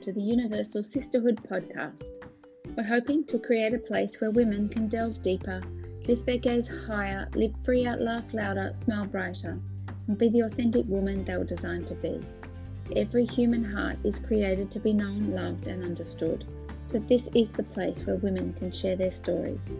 to 0.00 0.12
the 0.14 0.20
Universal 0.22 0.82
Sisterhood 0.82 1.38
podcast. 1.50 2.24
We're 2.74 2.84
hoping 2.84 3.22
to 3.24 3.38
create 3.38 3.74
a 3.74 3.78
place 3.78 4.18
where 4.18 4.30
women 4.30 4.66
can 4.66 4.88
delve 4.88 5.20
deeper, 5.20 5.60
lift 6.08 6.24
their 6.24 6.38
gaze 6.38 6.70
higher, 6.86 7.28
live 7.34 7.52
freer, 7.62 7.98
laugh 7.98 8.32
louder, 8.32 8.70
smile 8.72 9.04
brighter, 9.04 9.60
and 10.06 10.16
be 10.16 10.30
the 10.30 10.40
authentic 10.40 10.86
woman 10.86 11.22
they 11.22 11.36
were 11.36 11.44
designed 11.44 11.86
to 11.88 11.94
be. 11.96 12.18
Every 12.96 13.26
human 13.26 13.62
heart 13.62 13.98
is 14.02 14.24
created 14.24 14.70
to 14.70 14.80
be 14.80 14.94
known, 14.94 15.32
loved, 15.32 15.68
and 15.68 15.84
understood. 15.84 16.46
So, 16.84 16.98
this 17.00 17.28
is 17.34 17.52
the 17.52 17.64
place 17.64 18.06
where 18.06 18.16
women 18.16 18.54
can 18.54 18.72
share 18.72 18.96
their 18.96 19.10
stories. 19.10 19.76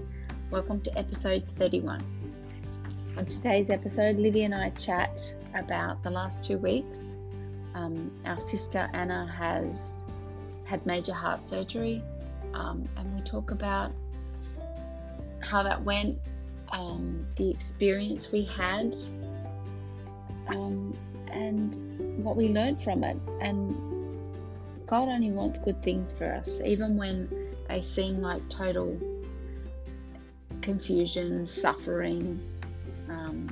Welcome 0.50 0.82
to 0.82 0.98
episode 0.98 1.44
31. 1.56 2.04
On 3.16 3.24
today's 3.24 3.70
episode, 3.70 4.16
Livy 4.16 4.44
and 4.44 4.54
I 4.54 4.68
chat 4.70 5.18
about 5.54 6.02
the 6.02 6.10
last 6.10 6.44
two 6.44 6.58
weeks. 6.58 7.16
Um, 7.74 8.10
our 8.26 8.38
sister 8.38 8.90
Anna 8.92 9.26
has 9.26 9.89
had 10.70 10.86
major 10.86 11.12
heart 11.12 11.44
surgery, 11.44 12.00
um, 12.54 12.88
and 12.96 13.12
we 13.16 13.20
talk 13.22 13.50
about 13.50 13.90
how 15.40 15.64
that 15.64 15.82
went, 15.82 16.16
um, 16.70 17.26
the 17.34 17.50
experience 17.50 18.30
we 18.30 18.44
had, 18.44 18.94
um, 20.46 20.96
and 21.32 21.74
what 22.22 22.36
we 22.36 22.50
learned 22.50 22.80
from 22.80 23.02
it. 23.02 23.16
And 23.40 23.74
God 24.86 25.08
only 25.08 25.32
wants 25.32 25.58
good 25.58 25.82
things 25.82 26.12
for 26.12 26.32
us, 26.32 26.62
even 26.64 26.96
when 26.96 27.28
they 27.68 27.82
seem 27.82 28.22
like 28.22 28.48
total 28.48 28.96
confusion, 30.62 31.48
suffering, 31.48 32.40
um, 33.08 33.50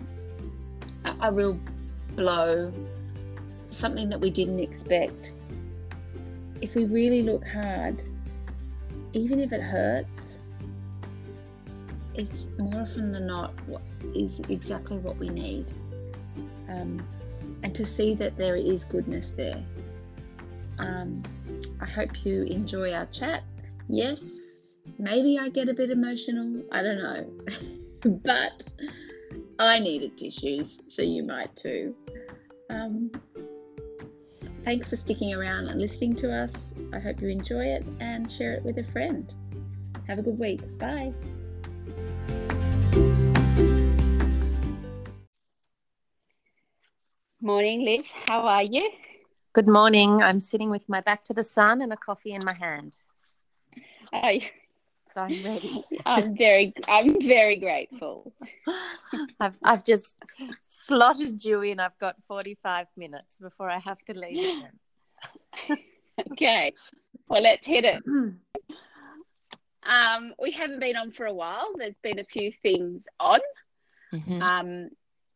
a, 1.05 1.17
a 1.23 1.33
real 1.33 1.59
blow, 2.15 2.73
something 3.71 4.09
that 4.09 4.21
we 4.21 4.31
didn't 4.31 4.61
expect. 4.61 5.33
If 6.61 6.75
we 6.75 6.85
really 6.85 7.23
look 7.23 7.47
hard, 7.47 8.03
even 9.13 9.41
if 9.41 9.53
it 9.53 9.61
hurts, 9.61 10.39
it's 12.15 12.51
more 12.59 12.83
often 12.83 13.13
than 13.13 13.27
not 13.27 13.53
what 13.67 13.83
is 14.15 14.41
exactly 14.49 14.99
what 14.99 15.17
we 15.19 15.29
need. 15.29 15.73
Um, 16.69 17.03
and 17.63 17.75
to 17.75 17.85
see 17.85 18.15
that 18.17 18.37
there 18.37 18.57
is 18.57 18.85
goodness 18.85 19.33
there. 19.33 19.63
Um, 20.79 21.23
I 21.81 21.87
hope 21.87 22.25
you 22.25 22.43
enjoy 22.43 22.93
our 22.93 23.07
chat. 23.07 23.43
Yes, 23.89 24.83
maybe 24.99 25.39
I 25.39 25.49
get 25.49 25.69
a 25.69 25.75
bit 25.75 25.91
emotional. 25.91 26.63
I 26.73 26.83
don't 26.83 26.99
know. 26.99 28.21
but 28.25 28.69
I 29.59 29.79
needed 29.79 30.19
tissues, 30.19 30.83
so 30.89 31.03
you 31.03 31.23
might 31.23 31.55
too. 31.57 31.95
Um, 32.71 33.11
thanks 34.69 34.91
for 34.91 34.97
sticking 34.97 35.33
around 35.33 35.67
and 35.67 35.81
listening 35.81 36.15
to 36.15 36.31
us. 36.31 36.79
I 36.93 36.99
hope 36.99 37.23
you 37.23 37.29
enjoy 37.29 37.65
it 37.65 37.87
and 38.01 38.31
share 38.31 38.53
it 38.53 38.63
with 38.63 38.77
a 38.77 38.85
friend. 38.85 39.33
Have 40.07 40.19
a 40.19 40.23
good 40.23 40.39
week. 40.39 40.61
Bye. 40.77 41.15
Morning, 47.41 47.87
Liv. 47.87 48.13
How 48.29 48.43
are 48.43 48.63
you? 48.63 48.91
Good 49.55 49.69
morning. 49.69 50.23
I'm 50.23 50.39
sitting 50.39 50.69
with 50.69 50.87
my 50.87 51.01
back 51.01 51.25
to 51.25 51.33
the 51.33 51.45
sun 51.45 51.81
and 51.81 51.91
a 51.91 51.97
coffee 51.97 52.35
in 52.35 52.45
my 52.45 52.53
hand. 52.53 52.95
Oh, 54.13 54.39
So 54.39 54.49
I'm 55.19 55.43
ready. 55.43 55.85
I'm 56.07 56.37
very, 56.37 56.73
I'm 56.87 57.21
very 57.21 57.57
grateful. 57.59 58.33
I've 59.41 59.57
I've 59.63 59.85
just 59.85 60.17
slotted 60.69 61.45
you 61.45 61.63
in. 61.63 61.81
I've 61.81 61.99
got 61.99 62.17
45 62.27 62.87
minutes 62.97 63.37
before 63.39 63.69
I 63.71 63.79
have 63.79 63.99
to 64.07 64.15
leave 64.19 64.39
again. 65.69 65.79
Okay, 66.33 66.73
well, 67.29 67.43
let's 67.43 67.67
hit 67.67 67.85
it. 67.85 68.03
Um, 69.85 70.35
we 70.39 70.51
haven't 70.51 70.81
been 70.81 70.97
on 70.97 71.13
for 71.13 71.25
a 71.25 71.33
while. 71.33 71.73
There's 71.77 71.97
been 72.03 72.19
a 72.19 72.25
few 72.25 72.53
things 72.53 73.07
on, 73.19 73.41
Mhm. 74.13 74.43
um, 74.43 74.91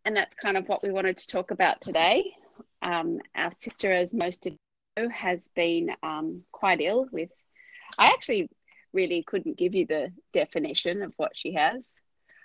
and 0.05 0.15
that's 0.15 0.35
kind 0.35 0.59
of 0.59 0.69
what 0.69 0.83
we 0.83 0.91
wanted 0.91 1.17
to 1.19 1.27
talk 1.29 1.53
about 1.53 1.81
today. 1.81 2.35
Um, 2.83 3.19
our 3.35 3.51
sister, 3.59 3.91
as 3.91 4.13
most 4.13 4.47
of 4.47 4.53
you 4.53 5.05
know, 5.05 5.09
has 5.09 5.49
been 5.55 5.93
um, 6.03 6.43
quite 6.53 6.83
ill 6.83 7.07
with. 7.13 7.31
I 7.99 8.09
actually 8.09 8.51
really 8.93 9.23
couldn't 9.23 9.57
give 9.57 9.75
you 9.75 9.87
the 9.87 10.13
definition 10.33 11.03
of 11.03 11.13
what 11.17 11.37
she 11.37 11.55
has. 11.55 11.95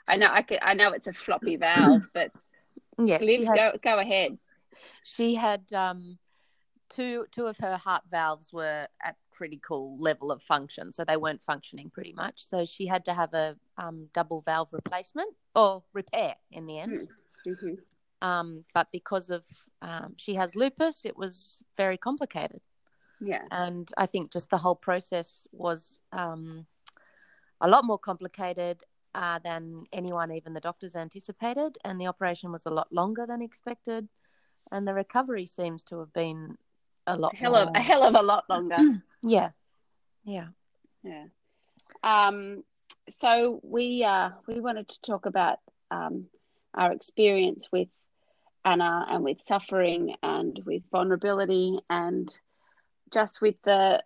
I 0.08 0.16
know 0.18 0.30
I, 0.32 0.42
could, 0.42 0.60
I 0.62 0.74
know 0.74 0.92
it's 0.94 1.08
a 1.08 1.14
floppy 1.14 1.56
valve, 1.58 2.04
but 2.14 2.32
Yeah, 2.98 3.18
she 3.20 3.46
had, 3.46 3.56
go 3.56 3.72
go 3.84 4.00
ahead. 4.00 4.38
she 5.04 5.36
had 5.36 5.72
um, 5.74 6.18
two 6.90 7.26
two 7.32 7.48
of 7.48 7.58
her 7.58 7.78
heart 7.78 8.04
valves 8.10 8.52
were 8.54 8.88
at 9.04 9.16
critical 9.32 9.98
level 10.00 10.32
of 10.32 10.42
function, 10.42 10.92
so 10.92 11.04
they 11.04 11.18
weren't 11.18 11.44
functioning 11.44 11.90
pretty 11.90 12.14
much. 12.14 12.44
So 12.44 12.66
she 12.66 12.88
had 12.88 13.06
to 13.06 13.14
have 13.14 13.34
a 13.34 13.56
um, 13.78 14.08
double 14.14 14.42
valve 14.42 14.70
replacement 14.72 15.34
or 15.56 15.84
repair 15.94 16.36
in 16.52 16.66
the 16.66 16.80
end. 16.80 17.08
hmm 17.46 17.74
Um, 18.22 18.66
but 18.74 18.88
because 18.92 19.30
of 19.30 19.44
um, 19.82 20.14
she 20.18 20.34
has 20.36 20.56
lupus, 20.56 21.06
it 21.06 21.16
was 21.18 21.62
very 21.76 21.98
complicated. 21.98 22.62
Yeah. 23.20 23.44
and 23.52 23.90
I 23.98 24.06
think 24.06 24.32
just 24.32 24.50
the 24.50 24.58
whole 24.58 24.76
process 24.76 25.48
was 25.52 26.02
um, 26.12 26.66
a 27.62 27.68
lot 27.68 27.86
more 27.86 27.98
complicated 27.98 28.84
uh, 29.16 29.40
than 29.40 29.86
anyone, 29.92 30.32
even 30.32 30.54
the 30.54 30.60
doctors, 30.60 30.96
anticipated, 30.96 31.78
and 31.84 32.00
the 32.00 32.08
operation 32.08 32.52
was 32.52 32.66
a 32.66 32.70
lot 32.70 32.92
longer 32.92 33.26
than 33.26 33.42
expected, 33.42 34.08
and 34.72 34.88
the 34.88 34.94
recovery 34.94 35.46
seems 35.46 35.84
to 35.84 36.00
have 36.00 36.14
been 36.14 36.58
a 37.08 37.16
lot 37.16 37.34
A 37.34 37.38
hell 37.38 37.56
of 37.56 37.70
a 37.74 37.80
hell 37.80 38.04
of 38.04 38.16
a 38.16 38.22
lot 38.22 38.44
longer. 38.50 38.78
yeah, 39.24 39.50
yeah, 40.24 40.48
Yeah. 41.04 41.26
Um, 42.04 42.64
so 43.10 43.60
we 43.64 44.04
uh, 44.04 44.32
we 44.48 44.60
wanted 44.60 44.90
to 44.90 45.02
talk 45.02 45.26
about 45.26 45.60
um, 45.90 46.28
our 46.74 46.92
experience 46.92 47.70
with 47.72 47.88
Anna 48.64 49.06
and 49.10 49.24
with 49.24 49.38
suffering 49.44 50.16
and 50.22 50.62
with 50.66 50.84
vulnerability 50.92 51.80
and 51.90 52.38
just 53.14 53.42
with 53.42 53.56
the 53.64 54.04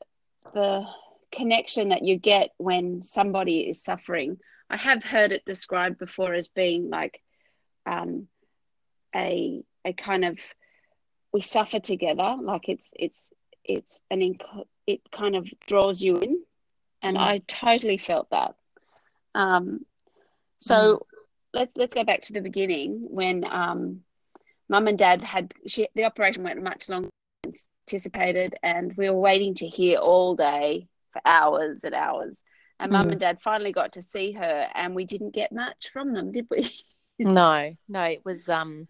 the 0.53 0.85
connection 1.31 1.89
that 1.89 2.03
you 2.03 2.17
get 2.17 2.51
when 2.57 3.03
somebody 3.03 3.61
is 3.61 3.83
suffering. 3.83 4.37
I 4.69 4.77
have 4.77 5.03
heard 5.03 5.31
it 5.31 5.45
described 5.45 5.97
before 5.99 6.33
as 6.33 6.47
being 6.47 6.89
like 6.89 7.21
um, 7.85 8.27
a 9.15 9.63
a 9.85 9.93
kind 9.93 10.25
of 10.25 10.39
we 11.33 11.41
suffer 11.41 11.79
together, 11.79 12.35
like 12.41 12.69
it's 12.69 12.91
it's 12.97 13.31
it's 13.63 13.99
an 14.09 14.19
inc- 14.19 14.65
it 14.87 15.01
kind 15.11 15.35
of 15.35 15.47
draws 15.67 16.01
you 16.01 16.17
in 16.17 16.43
and 17.01 17.17
Mm. 17.17 17.21
I 17.21 17.39
totally 17.47 17.97
felt 17.97 18.29
that. 18.31 18.55
Um, 19.35 19.85
so 20.59 21.05
let's 21.53 21.71
let's 21.75 21.93
go 21.93 22.03
back 22.03 22.21
to 22.21 22.33
the 22.33 22.41
beginning 22.41 23.07
when 23.09 23.45
um, 23.45 24.01
mum 24.69 24.87
and 24.87 24.97
dad 24.97 25.21
had 25.21 25.53
she, 25.67 25.87
the 25.95 26.05
operation 26.05 26.43
went 26.43 26.61
much 26.61 26.89
longer 26.89 27.09
anticipated, 27.87 28.55
and 28.63 28.95
we 28.97 29.09
were 29.09 29.19
waiting 29.19 29.53
to 29.55 29.67
hear 29.67 29.97
all 29.99 30.35
day 30.35 30.87
for 31.11 31.21
hours 31.25 31.83
and 31.83 31.93
hours. 31.95 32.43
And 32.79 32.91
mum 32.91 33.07
Mm. 33.07 33.11
and 33.11 33.19
dad 33.19 33.41
finally 33.41 33.71
got 33.71 33.93
to 33.93 34.01
see 34.01 34.31
her, 34.33 34.67
and 34.73 34.95
we 34.95 35.05
didn't 35.05 35.31
get 35.31 35.51
much 35.51 35.89
from 35.89 36.13
them, 36.13 36.31
did 36.31 36.47
we? 36.49 36.69
no, 37.19 37.75
no, 37.87 38.03
it 38.03 38.25
was 38.25 38.49
um, 38.49 38.87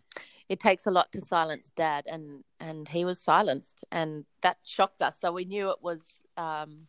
it 0.48 0.60
takes 0.60 0.86
a 0.86 0.92
lot 0.92 1.12
to 1.12 1.22
silence 1.22 1.72
dad, 1.76 2.06
and 2.08 2.44
and 2.60 2.88
he 2.88 3.04
was 3.06 3.22
silenced, 3.22 3.84
and 3.92 4.26
that 4.42 4.58
shocked 4.64 5.02
us. 5.02 5.20
So 5.20 5.32
we 5.32 5.46
knew 5.46 5.70
it 5.72 5.82
was 5.82 6.22
um, 6.38 6.88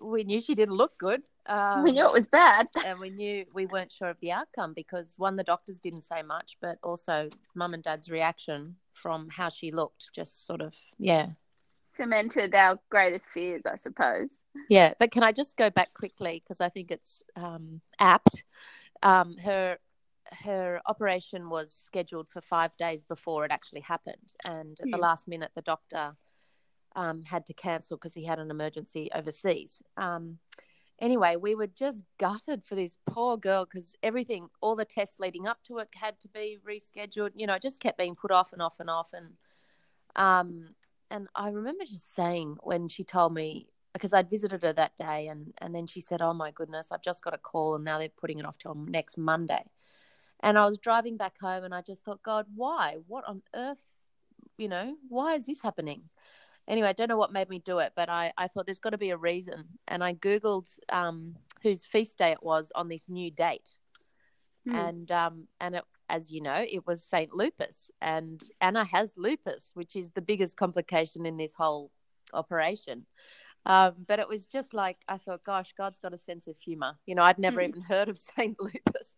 we 0.00 0.24
knew 0.24 0.40
she 0.40 0.54
didn't 0.54 0.74
look 0.76 0.96
good. 0.98 1.22
Um, 1.48 1.82
we 1.84 1.92
knew 1.92 2.06
it 2.06 2.12
was 2.12 2.26
bad. 2.26 2.68
and 2.84 2.98
we 2.98 3.10
knew 3.10 3.44
we 3.54 3.66
weren't 3.66 3.92
sure 3.92 4.08
of 4.10 4.18
the 4.20 4.32
outcome 4.32 4.72
because 4.74 5.14
one 5.16 5.36
the 5.36 5.44
doctors 5.44 5.78
didn't 5.80 6.02
say 6.02 6.22
much 6.22 6.56
but 6.60 6.78
also 6.82 7.28
mum 7.54 7.74
and 7.74 7.82
dad's 7.82 8.10
reaction 8.10 8.76
from 8.92 9.28
how 9.28 9.48
she 9.48 9.70
looked 9.70 10.10
just 10.14 10.46
sort 10.46 10.60
of 10.60 10.74
yeah 10.98 11.28
Cemented 11.88 12.54
our 12.54 12.78
greatest 12.90 13.28
fears, 13.28 13.64
I 13.64 13.76
suppose. 13.76 14.42
yeah 14.68 14.92
but 14.98 15.10
can 15.12 15.22
i 15.22 15.30
just 15.32 15.56
go 15.56 15.70
back 15.70 15.94
quickly 15.94 16.42
because 16.42 16.60
i 16.60 16.68
think 16.68 16.90
it's 16.90 17.22
um, 17.36 17.80
apt 18.00 18.44
um, 19.02 19.36
her 19.38 19.78
her 20.32 20.80
operation 20.86 21.48
was 21.48 21.72
scheduled 21.72 22.28
for 22.28 22.40
five 22.40 22.76
days 22.76 23.04
before 23.04 23.44
it 23.44 23.52
actually 23.52 23.82
happened 23.82 24.34
and 24.44 24.78
at 24.80 24.90
the 24.90 24.96
Hmm. 24.96 25.02
last 25.02 25.28
minute 25.28 25.52
the 25.54 25.62
doctor 25.62 26.16
um, 26.96 27.22
had 27.22 27.46
to 27.46 27.54
cancel 27.54 27.96
because 27.96 28.14
he 28.14 28.24
had 28.24 28.38
an 28.40 28.50
emergency 28.50 29.08
overseas 29.14 29.82
um, 29.96 30.38
anyway, 31.00 31.36
we 31.36 31.54
were 31.54 31.66
just 31.66 32.04
gutted 32.18 32.64
for 32.64 32.74
this 32.74 32.96
poor 33.06 33.36
girl 33.36 33.64
because 33.64 33.94
everything, 34.02 34.48
all 34.60 34.76
the 34.76 34.84
tests 34.84 35.18
leading 35.18 35.46
up 35.46 35.62
to 35.64 35.78
it 35.78 35.88
had 35.94 36.18
to 36.20 36.28
be 36.28 36.58
rescheduled. 36.66 37.30
You 37.34 37.46
know, 37.46 37.54
it 37.54 37.62
just 37.62 37.80
kept 37.80 37.98
being 37.98 38.14
put 38.14 38.30
off 38.30 38.52
and 38.52 38.62
off 38.62 38.80
and 38.80 38.90
off. 38.90 39.12
And 39.12 39.34
um, 40.16 40.74
and 41.10 41.28
I 41.34 41.48
remember 41.48 41.84
just 41.84 42.14
saying 42.14 42.56
when 42.62 42.88
she 42.88 43.04
told 43.04 43.34
me 43.34 43.68
because 43.92 44.12
I'd 44.12 44.28
visited 44.28 44.62
her 44.62 44.72
that 44.74 44.96
day, 44.96 45.28
and 45.28 45.52
and 45.58 45.74
then 45.74 45.86
she 45.86 46.00
said, 46.00 46.20
"Oh 46.22 46.34
my 46.34 46.50
goodness, 46.50 46.92
I've 46.92 47.02
just 47.02 47.22
got 47.22 47.34
a 47.34 47.38
call, 47.38 47.74
and 47.76 47.84
now 47.84 47.98
they're 47.98 48.08
putting 48.08 48.38
it 48.38 48.46
off 48.46 48.58
till 48.58 48.74
next 48.74 49.16
Monday." 49.18 49.64
And 50.40 50.58
I 50.58 50.66
was 50.66 50.78
driving 50.78 51.16
back 51.16 51.38
home, 51.40 51.64
and 51.64 51.74
I 51.74 51.80
just 51.80 52.04
thought, 52.04 52.22
God, 52.22 52.46
why? 52.54 52.98
What 53.06 53.24
on 53.26 53.42
earth? 53.54 53.78
You 54.58 54.68
know, 54.68 54.96
why 55.08 55.34
is 55.34 55.46
this 55.46 55.62
happening? 55.62 56.02
Anyway, 56.68 56.88
I 56.88 56.92
don't 56.92 57.08
know 57.08 57.16
what 57.16 57.32
made 57.32 57.48
me 57.48 57.58
do 57.58 57.78
it, 57.78 57.92
but 57.96 58.08
I, 58.08 58.32
I 58.36 58.48
thought 58.48 58.66
there's 58.66 58.78
got 58.78 58.90
to 58.90 58.98
be 58.98 59.10
a 59.10 59.16
reason. 59.16 59.64
And 59.88 60.02
I 60.02 60.14
Googled 60.14 60.68
um, 60.88 61.36
whose 61.62 61.84
feast 61.84 62.18
day 62.18 62.32
it 62.32 62.42
was 62.42 62.70
on 62.74 62.88
this 62.88 63.08
new 63.08 63.30
date. 63.30 63.68
Hmm. 64.66 64.74
And 64.76 65.12
um, 65.12 65.48
and 65.60 65.76
it, 65.76 65.84
as 66.08 66.30
you 66.30 66.40
know, 66.40 66.64
it 66.68 66.86
was 66.86 67.02
Saint 67.04 67.32
Lupus, 67.34 67.90
and 68.00 68.42
Anna 68.60 68.84
has 68.84 69.12
lupus, 69.16 69.70
which 69.74 69.96
is 69.96 70.10
the 70.10 70.22
biggest 70.22 70.56
complication 70.56 71.26
in 71.26 71.36
this 71.36 71.54
whole 71.54 71.90
operation. 72.32 73.06
Um, 73.64 73.94
but 74.06 74.20
it 74.20 74.28
was 74.28 74.46
just 74.46 74.74
like 74.74 74.98
I 75.08 75.18
thought, 75.18 75.42
gosh, 75.44 75.72
God's 75.76 75.98
got 75.98 76.14
a 76.14 76.18
sense 76.18 76.46
of 76.46 76.56
humor. 76.58 76.96
You 77.06 77.16
know, 77.16 77.22
I'd 77.22 77.38
never 77.38 77.60
Mm. 77.60 77.68
even 77.68 77.82
heard 77.82 78.08
of 78.08 78.18
Saint 78.36 78.56
Lupus. 78.60 79.16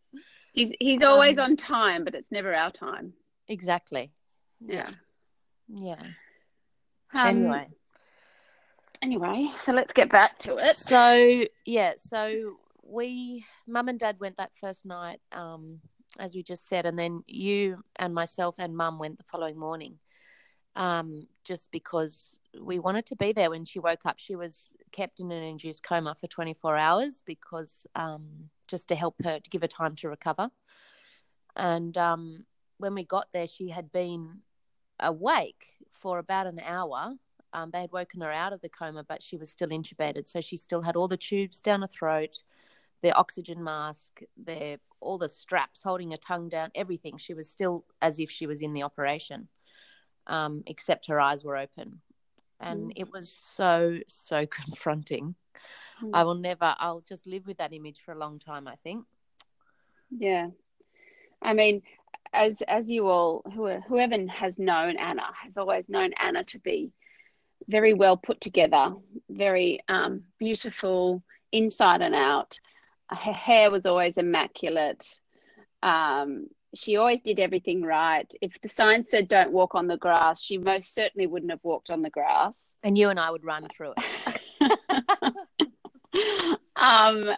He's 0.54 0.72
he's 0.80 1.02
always 1.02 1.38
Um, 1.38 1.44
on 1.52 1.56
time, 1.56 2.04
but 2.04 2.14
it's 2.14 2.32
never 2.32 2.54
our 2.54 2.70
time. 2.70 3.12
Exactly. 3.48 4.10
Yeah. 4.60 4.90
Yeah. 5.68 6.02
Um, 7.14 7.26
anyway, 7.26 7.68
Anyway, 9.00 9.50
so 9.56 9.72
let's 9.72 9.92
get 9.92 10.10
back 10.10 10.38
to 10.40 10.56
it. 10.56 10.76
so 10.76 11.44
yeah, 11.64 11.92
so 11.96 12.56
we, 12.82 13.44
mum 13.66 13.88
and 13.88 13.98
dad 13.98 14.16
went 14.18 14.36
that 14.38 14.50
first 14.60 14.84
night, 14.84 15.20
um, 15.32 15.80
as 16.18 16.34
we 16.34 16.42
just 16.42 16.66
said, 16.66 16.84
and 16.84 16.98
then 16.98 17.22
you 17.26 17.82
and 17.96 18.12
myself 18.12 18.56
and 18.58 18.76
mum 18.76 18.98
went 18.98 19.16
the 19.16 19.24
following 19.24 19.56
morning, 19.56 19.98
um, 20.74 21.26
just 21.44 21.70
because 21.70 22.40
we 22.60 22.80
wanted 22.80 23.06
to 23.06 23.16
be 23.16 23.32
there 23.32 23.50
when 23.50 23.64
she 23.64 23.78
woke 23.78 24.04
up. 24.04 24.18
She 24.18 24.34
was 24.34 24.72
kept 24.90 25.20
in 25.20 25.30
an 25.30 25.44
induced 25.44 25.84
coma 25.84 26.16
for 26.18 26.26
24 26.26 26.76
hours 26.76 27.22
because 27.24 27.86
um, 27.94 28.26
just 28.66 28.88
to 28.88 28.96
help 28.96 29.14
her 29.22 29.38
to 29.38 29.50
give 29.50 29.62
her 29.62 29.68
time 29.68 29.94
to 29.96 30.08
recover. 30.08 30.50
And 31.54 31.96
um, 31.96 32.46
when 32.78 32.94
we 32.94 33.04
got 33.04 33.28
there, 33.32 33.46
she 33.46 33.68
had 33.68 33.92
been 33.92 34.40
awake 34.98 35.66
for 35.98 36.18
about 36.18 36.46
an 36.46 36.60
hour. 36.64 37.14
Um, 37.52 37.70
they 37.70 37.80
had 37.80 37.92
woken 37.92 38.20
her 38.20 38.30
out 38.30 38.52
of 38.52 38.60
the 38.60 38.68
coma, 38.68 39.04
but 39.04 39.22
she 39.22 39.36
was 39.36 39.50
still 39.50 39.68
intubated, 39.68 40.28
so 40.28 40.40
she 40.40 40.56
still 40.56 40.82
had 40.82 40.96
all 40.96 41.08
the 41.08 41.16
tubes 41.16 41.60
down 41.60 41.80
her 41.80 41.86
throat, 41.88 42.42
the 43.02 43.12
oxygen 43.12 43.62
mask, 43.64 44.20
the, 44.44 44.78
all 45.00 45.16
the 45.18 45.28
straps 45.28 45.82
holding 45.82 46.10
her 46.10 46.18
tongue 46.18 46.48
down, 46.48 46.70
everything. 46.74 47.16
She 47.16 47.32
was 47.34 47.48
still 47.50 47.84
as 48.02 48.18
if 48.18 48.30
she 48.30 48.46
was 48.46 48.60
in 48.60 48.74
the 48.74 48.82
operation, 48.82 49.48
um, 50.26 50.62
except 50.66 51.06
her 51.06 51.20
eyes 51.20 51.42
were 51.42 51.56
open, 51.56 52.00
and 52.60 52.90
Mm. 52.90 52.92
it 52.96 53.12
was 53.12 53.32
so 53.32 53.98
so 54.08 54.46
confronting. 54.50 55.34
Mm. 56.02 56.10
I 56.12 56.24
will 56.24 56.34
never. 56.34 56.74
I'll 56.78 57.00
just 57.00 57.26
live 57.26 57.46
with 57.46 57.58
that 57.58 57.72
image 57.72 58.00
for 58.04 58.12
a 58.12 58.18
long 58.18 58.38
time. 58.38 58.68
I 58.68 58.76
think. 58.76 59.06
Yeah, 60.10 60.48
I 61.40 61.54
mean, 61.54 61.82
as 62.32 62.62
as 62.62 62.90
you 62.90 63.08
all 63.08 63.42
who 63.54 63.68
whoever 63.80 64.16
has 64.28 64.58
known 64.58 64.96
Anna 64.96 65.26
has 65.42 65.56
always 65.56 65.88
known 65.88 66.12
Anna 66.18 66.44
to 66.44 66.58
be 66.58 66.92
very 67.66 67.92
well 67.92 68.16
put 68.16 68.40
together, 68.40 68.94
very 69.28 69.80
um, 69.88 70.22
beautiful 70.38 71.22
inside 71.52 72.00
and 72.00 72.14
out. 72.14 72.58
Her 73.10 73.32
hair 73.32 73.70
was 73.70 73.86
always 73.86 74.18
immaculate. 74.18 75.20
Um, 75.82 76.48
she 76.74 76.96
always 76.96 77.20
did 77.20 77.38
everything 77.38 77.82
right. 77.82 78.30
If 78.40 78.52
the 78.62 78.68
sign 78.68 79.04
said 79.04 79.28
"Don't 79.28 79.52
walk 79.52 79.74
on 79.74 79.86
the 79.86 79.96
grass," 79.96 80.40
she 80.40 80.58
most 80.58 80.94
certainly 80.94 81.26
wouldn't 81.26 81.50
have 81.50 81.64
walked 81.64 81.90
on 81.90 82.02
the 82.02 82.10
grass. 82.10 82.76
And 82.82 82.96
you 82.96 83.08
and 83.08 83.18
I 83.18 83.30
would 83.30 83.44
run 83.44 83.66
through 83.74 83.94
it. 83.96 85.34
um 86.76 87.30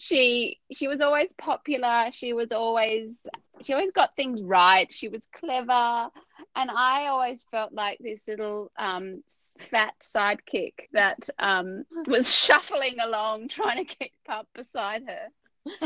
she 0.00 0.58
she 0.72 0.88
was 0.88 1.02
always 1.02 1.32
popular. 1.34 2.08
She 2.10 2.32
was 2.32 2.52
always 2.52 3.20
she 3.62 3.74
always 3.74 3.90
got 3.90 4.16
things 4.16 4.42
right. 4.42 4.90
She 4.90 5.08
was 5.08 5.20
clever. 5.32 6.08
And 6.56 6.70
i 6.70 7.06
always 7.06 7.44
felt 7.50 7.72
like 7.72 7.98
this 8.00 8.26
little 8.26 8.72
um 8.78 9.22
fat 9.58 9.92
sidekick 10.00 10.72
that 10.92 11.28
um 11.38 11.84
was 12.06 12.34
shuffling 12.44 12.96
along 13.00 13.48
trying 13.48 13.84
to 13.84 13.94
keep 13.94 14.12
up 14.28 14.48
beside 14.54 15.02
her. 15.06 15.76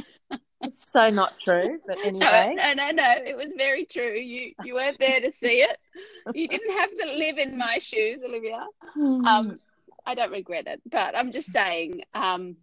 It's 0.61 0.91
so 0.91 1.11
not 1.11 1.35
true, 1.45 1.81
but 1.85 1.99
anyway. 2.05 2.55
no 2.57 2.73
no 2.75 2.91
no 2.93 3.15
it 3.27 3.37
was 3.37 3.53
very 3.57 3.85
true. 3.85 4.15
You 4.15 4.53
you 4.63 4.75
weren't 4.75 4.99
there 5.01 5.21
to 5.21 5.33
see 5.33 5.63
it. 5.63 5.77
You 6.33 6.47
didn't 6.47 6.79
have 6.79 6.91
to 6.91 7.07
live 7.17 7.39
in 7.39 7.59
my 7.59 7.79
shoes 7.79 8.21
olivia. 8.25 8.65
Hmm. 8.95 9.27
um 9.27 9.61
i 10.07 10.15
don't 10.15 10.31
regret 10.31 10.67
it 10.67 10.81
but 10.91 11.17
i'm 11.17 11.33
just 11.33 11.51
saying 11.51 12.03
um 12.15 12.57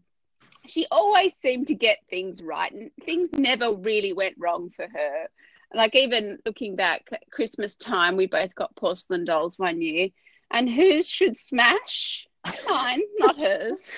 she 0.66 0.86
always 0.92 1.32
seemed 1.42 1.68
to 1.68 1.76
get 1.76 2.00
things 2.10 2.42
right 2.42 2.72
and 2.72 2.92
things 3.04 3.30
never 3.34 3.74
really 3.74 4.14
went 4.14 4.36
wrong 4.38 4.70
for 4.70 4.88
her 4.88 5.28
like 5.74 5.96
even 5.96 6.40
looking 6.46 6.76
back 6.76 7.08
at 7.12 7.30
christmas 7.32 7.76
time 7.76 8.18
we 8.18 8.28
both 8.28 8.54
got 8.56 8.76
porcelain 8.76 9.26
dolls 9.26 9.58
one 9.58 9.82
year 9.82 10.10
and 10.52 10.70
whose 10.70 11.10
should 11.10 11.38
smash 11.38 12.28
mine 12.68 13.02
not 13.20 13.38
hers 13.38 13.92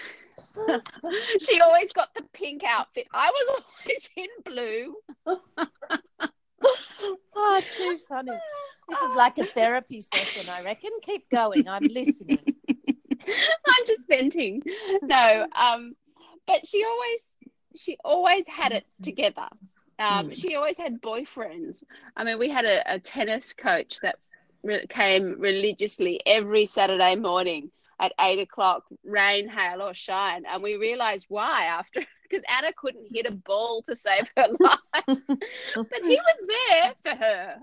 she 1.39 1.59
always 1.61 1.91
got 1.93 2.13
the 2.15 2.23
pink 2.33 2.63
outfit 2.63 3.07
i 3.13 3.29
was 3.29 3.61
always 3.85 4.09
in 4.15 4.27
blue 4.45 4.95
oh, 7.35 7.61
too 7.75 7.99
funny. 8.07 8.31
This 8.89 9.01
is 9.01 9.15
like 9.15 9.37
a 9.37 9.45
therapy 9.45 10.01
session, 10.01 10.49
I 10.51 10.63
reckon. 10.63 10.91
Keep 11.01 11.29
going. 11.29 11.67
I'm 11.67 11.83
listening. 11.83 12.39
I'm 12.69 13.85
just 13.85 14.01
venting. 14.09 14.61
No, 15.01 15.47
um, 15.55 15.95
but 16.47 16.65
she 16.67 16.83
always 16.83 17.37
she 17.75 17.97
always 18.03 18.47
had 18.47 18.71
it 18.71 18.85
together. 19.01 19.47
Um, 19.99 20.29
Mm. 20.29 20.35
She 20.35 20.55
always 20.55 20.77
had 20.77 21.01
boyfriends. 21.01 21.83
I 22.15 22.23
mean, 22.23 22.39
we 22.39 22.49
had 22.49 22.65
a, 22.65 22.95
a 22.95 22.99
tennis 22.99 23.53
coach 23.53 23.99
that 24.01 24.17
re- 24.63 24.85
came 24.87 25.39
religiously 25.39 26.19
every 26.25 26.65
Saturday 26.65 27.15
morning 27.15 27.71
at 27.99 28.11
eight 28.19 28.39
o'clock, 28.39 28.83
rain, 29.03 29.47
hail, 29.47 29.81
or 29.81 29.93
shine, 29.93 30.45
and 30.45 30.63
we 30.63 30.75
realized 30.75 31.27
why 31.29 31.65
after 31.65 32.01
because 32.29 32.43
Anna 32.49 32.73
couldn't 32.75 33.07
hit 33.13 33.27
a 33.27 33.31
ball 33.31 33.83
to 33.83 33.95
save 33.95 34.31
her 34.35 34.47
life, 34.59 34.79
but 35.05 36.01
he 36.01 36.19
was 36.19 36.47
there 36.47 36.93
for 37.03 37.15
her. 37.23 37.55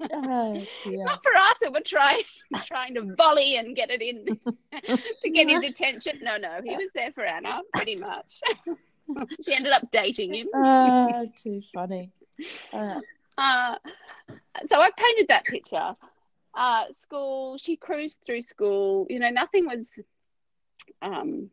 Oh. 0.00 0.64
Not 0.86 1.22
for 1.22 1.36
us 1.36 1.56
who 1.62 1.72
were 1.72 1.80
trying 1.80 2.22
trying 2.64 2.94
to 2.94 3.14
volley 3.16 3.56
and 3.56 3.74
get 3.74 3.90
it 3.90 4.00
in 4.02 4.26
to 5.22 5.30
get 5.30 5.48
his 5.48 5.70
attention. 5.70 6.20
No, 6.22 6.36
no, 6.36 6.60
he 6.64 6.76
was 6.76 6.90
there 6.94 7.12
for 7.12 7.24
Anna, 7.24 7.60
pretty 7.74 7.96
much. 7.96 8.40
she 9.44 9.54
ended 9.54 9.72
up 9.72 9.90
dating 9.90 10.34
him. 10.34 10.48
Oh, 10.54 11.26
too 11.36 11.62
funny. 11.74 12.10
Uh, 12.72 13.00
Uh, 13.36 13.76
so 14.68 14.80
I 14.80 14.90
painted 14.96 15.28
that 15.28 15.44
picture. 15.44 15.94
Uh, 16.54 16.84
school, 16.90 17.56
she 17.56 17.76
cruised 17.76 18.20
through 18.26 18.42
school. 18.42 19.06
You 19.08 19.20
know, 19.20 19.30
nothing 19.30 19.66
was. 19.66 19.96
Um, 21.02 21.50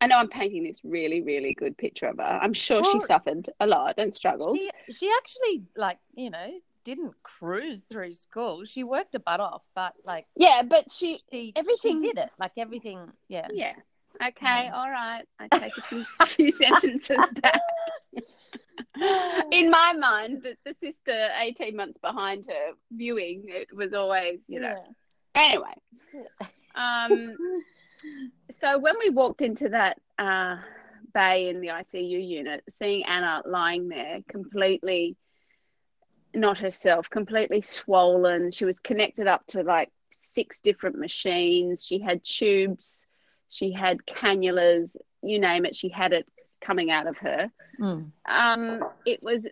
I 0.00 0.06
know 0.06 0.16
I'm 0.16 0.28
painting 0.28 0.64
this 0.64 0.80
really, 0.84 1.20
really 1.22 1.54
good 1.54 1.76
picture 1.76 2.06
of 2.06 2.18
her. 2.18 2.22
I'm 2.40 2.54
sure 2.54 2.82
she 2.84 3.00
suffered 3.00 3.50
a 3.60 3.66
lot 3.66 3.94
and 3.98 4.14
struggled. 4.14 4.56
she, 4.56 4.70
she 4.92 5.10
actually, 5.16 5.64
like, 5.76 5.98
you 6.14 6.30
know, 6.30 6.48
didn't 6.88 7.14
cruise 7.22 7.84
through 7.90 8.14
school. 8.14 8.64
She 8.64 8.82
worked 8.82 9.12
her 9.12 9.18
butt 9.18 9.40
off, 9.40 9.62
but, 9.74 9.92
like, 10.04 10.26
Yeah, 10.36 10.62
but 10.62 10.90
she. 10.90 11.20
she, 11.30 11.52
Everything- 11.54 12.00
she 12.00 12.08
did 12.08 12.18
it. 12.18 12.30
Like, 12.38 12.52
everything, 12.56 13.10
yeah. 13.28 13.46
Yeah. 13.52 13.74
Okay. 14.26 14.68
All 14.72 14.90
right. 14.90 15.24
I 15.38 15.48
take 15.58 15.76
a 15.76 15.82
few, 15.82 16.04
few 16.26 16.50
sentences 16.50 17.18
back. 17.42 17.60
in 19.52 19.70
my 19.70 19.92
mind, 19.92 20.42
the, 20.42 20.56
the 20.64 20.74
sister 20.80 21.28
18 21.38 21.76
months 21.76 21.98
behind 22.00 22.46
her 22.46 22.72
viewing 22.92 23.44
it 23.48 23.68
was 23.74 23.92
always, 23.92 24.40
you 24.48 24.60
know. 24.60 24.76
Anyway, 25.34 25.74
um, 26.74 27.36
so 28.50 28.78
when 28.78 28.94
we 28.98 29.10
walked 29.10 29.42
into 29.42 29.68
that 29.68 30.00
uh, 30.18 30.56
bay 31.14 31.48
in 31.48 31.60
the 31.60 31.68
ICU 31.68 32.26
unit, 32.26 32.64
seeing 32.70 33.04
Anna 33.04 33.42
lying 33.46 33.88
there 33.88 34.20
completely 34.28 35.16
not 36.34 36.58
herself, 36.58 37.08
completely 37.10 37.60
swollen, 37.62 38.50
she 38.50 38.64
was 38.64 38.80
connected 38.80 39.26
up 39.26 39.46
to 39.48 39.62
like 39.62 39.90
six 40.10 40.60
different 40.60 40.96
machines. 40.98 41.84
She 41.84 41.98
had 42.00 42.22
tubes, 42.24 43.04
she 43.48 43.72
had 43.72 44.04
cannulas, 44.06 44.94
you 45.22 45.38
name 45.38 45.64
it, 45.64 45.74
she 45.74 45.88
had 45.88 46.12
it 46.12 46.26
coming 46.60 46.90
out 46.90 47.06
of 47.06 47.16
her 47.18 47.50
Mm. 47.80 48.10
um, 48.26 48.80
it 49.06 49.22
was 49.22 49.46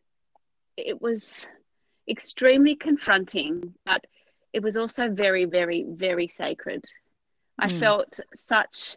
it 0.77 1.01
was 1.01 1.47
extremely 2.09 2.75
confronting, 2.75 3.75
but 3.85 4.05
it 4.53 4.63
was 4.63 4.77
also 4.77 5.09
very, 5.11 5.45
very, 5.45 5.85
very 5.89 6.27
sacred. 6.29 6.85
I 7.59 7.69
Mm. 7.69 7.79
felt 7.79 8.21
such 8.35 8.97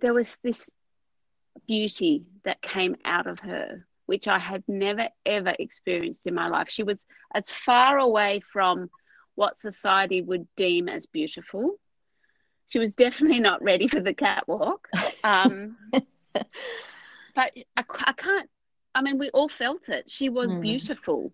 there 0.00 0.14
was 0.14 0.36
this 0.38 0.74
beauty 1.66 2.24
that 2.44 2.60
came 2.62 2.96
out 3.04 3.26
of 3.26 3.38
her, 3.40 3.86
which 4.10 4.26
I 4.26 4.40
had 4.40 4.64
never 4.66 5.06
ever 5.24 5.54
experienced 5.60 6.26
in 6.26 6.34
my 6.34 6.48
life. 6.48 6.68
She 6.68 6.82
was 6.82 7.06
as 7.32 7.48
far 7.48 7.96
away 7.98 8.40
from 8.40 8.90
what 9.36 9.60
society 9.60 10.20
would 10.20 10.48
deem 10.56 10.88
as 10.88 11.06
beautiful. 11.06 11.76
She 12.66 12.80
was 12.80 12.94
definitely 12.94 13.38
not 13.38 13.62
ready 13.62 13.86
for 13.86 14.00
the 14.00 14.12
catwalk. 14.12 14.88
Um, 15.22 15.76
but 15.92 16.42
I, 17.36 17.84
I 18.04 18.12
can't, 18.12 18.50
I 18.96 19.02
mean, 19.02 19.16
we 19.16 19.30
all 19.30 19.48
felt 19.48 19.88
it. 19.88 20.10
She 20.10 20.28
was 20.28 20.50
Mm. 20.50 20.60
beautiful. 20.60 21.32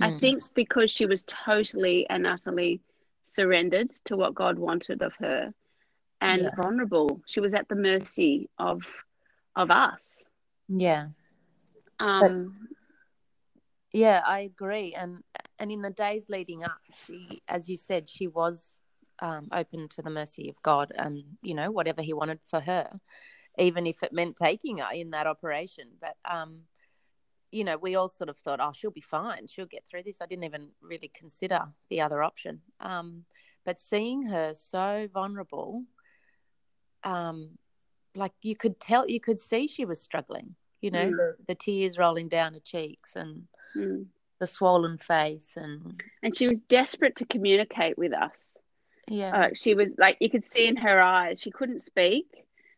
I 0.00 0.10
Mm. 0.10 0.20
think 0.20 0.42
because 0.54 0.90
she 0.90 1.06
was 1.06 1.22
totally 1.22 2.10
and 2.10 2.26
utterly 2.26 2.80
surrendered 3.28 3.92
to 4.06 4.16
what 4.16 4.34
God 4.34 4.58
wanted 4.58 5.00
of 5.00 5.12
her 5.20 5.54
and 6.20 6.42
Yeah. 6.42 6.50
vulnerable. 6.60 7.20
She 7.26 7.38
was 7.38 7.54
at 7.54 7.68
the 7.68 7.76
mercy 7.76 8.48
of 8.58 8.82
of 9.54 9.70
us. 9.70 10.24
Yeah. 10.68 11.06
Um, 11.98 12.68
Yeah, 13.92 14.22
I 14.26 14.40
agree. 14.40 14.94
And 14.94 15.22
and 15.58 15.72
in 15.72 15.80
the 15.80 15.90
days 15.90 16.28
leading 16.28 16.62
up, 16.64 16.78
she, 17.06 17.42
as 17.48 17.68
you 17.68 17.76
said, 17.76 18.10
she 18.10 18.26
was 18.28 18.82
um, 19.20 19.48
open 19.52 19.88
to 19.88 20.02
the 20.02 20.10
mercy 20.10 20.50
of 20.50 20.60
God, 20.62 20.92
and 20.96 21.22
you 21.42 21.54
know 21.54 21.70
whatever 21.70 22.02
He 22.02 22.12
wanted 22.12 22.40
for 22.44 22.60
her, 22.60 22.88
even 23.58 23.86
if 23.86 24.02
it 24.02 24.12
meant 24.12 24.36
taking 24.36 24.78
her 24.78 24.92
in 24.92 25.10
that 25.10 25.26
operation. 25.26 25.88
But 26.00 26.16
um, 26.30 26.62
you 27.50 27.64
know, 27.64 27.78
we 27.78 27.94
all 27.94 28.08
sort 28.08 28.28
of 28.28 28.36
thought, 28.36 28.60
oh, 28.60 28.72
she'll 28.76 28.90
be 28.90 29.00
fine. 29.00 29.46
She'll 29.46 29.66
get 29.66 29.86
through 29.86 30.02
this. 30.02 30.20
I 30.20 30.26
didn't 30.26 30.44
even 30.44 30.70
really 30.82 31.10
consider 31.14 31.60
the 31.88 32.00
other 32.02 32.22
option. 32.22 32.60
Um, 32.80 33.24
but 33.64 33.80
seeing 33.80 34.24
her 34.24 34.52
so 34.54 35.08
vulnerable, 35.12 35.84
um, 37.02 37.56
like 38.14 38.32
you 38.42 38.56
could 38.56 38.78
tell, 38.78 39.08
you 39.08 39.20
could 39.20 39.40
see 39.40 39.68
she 39.68 39.84
was 39.84 40.00
struggling. 40.00 40.54
You 40.86 40.92
know, 40.92 41.10
Mm. 41.10 41.46
the, 41.46 41.54
tears 41.54 41.98
rolling 41.98 42.28
down 42.28 42.54
her 42.54 42.60
cheeks 42.72 43.16
and 43.16 43.30
mm. 43.74 44.06
the 44.40 44.46
swollen 44.46 44.98
face 44.98 45.56
and 45.56 46.00
and 46.22 46.32
she 46.38 46.46
was 46.48 46.60
desperate 46.78 47.16
to 47.16 47.24
communicate 47.34 47.96
with 48.02 48.12
us. 48.26 48.56
yeah 49.20 49.32
Uh, 49.38 49.50
she 49.62 49.74
was 49.80 49.90
like 50.04 50.16
you 50.20 50.30
could 50.30 50.44
see 50.52 50.64
in 50.72 50.76
her 50.86 50.98
eyes. 51.00 51.40
She 51.42 51.50
couldn't 51.58 51.82
speak 51.92 52.26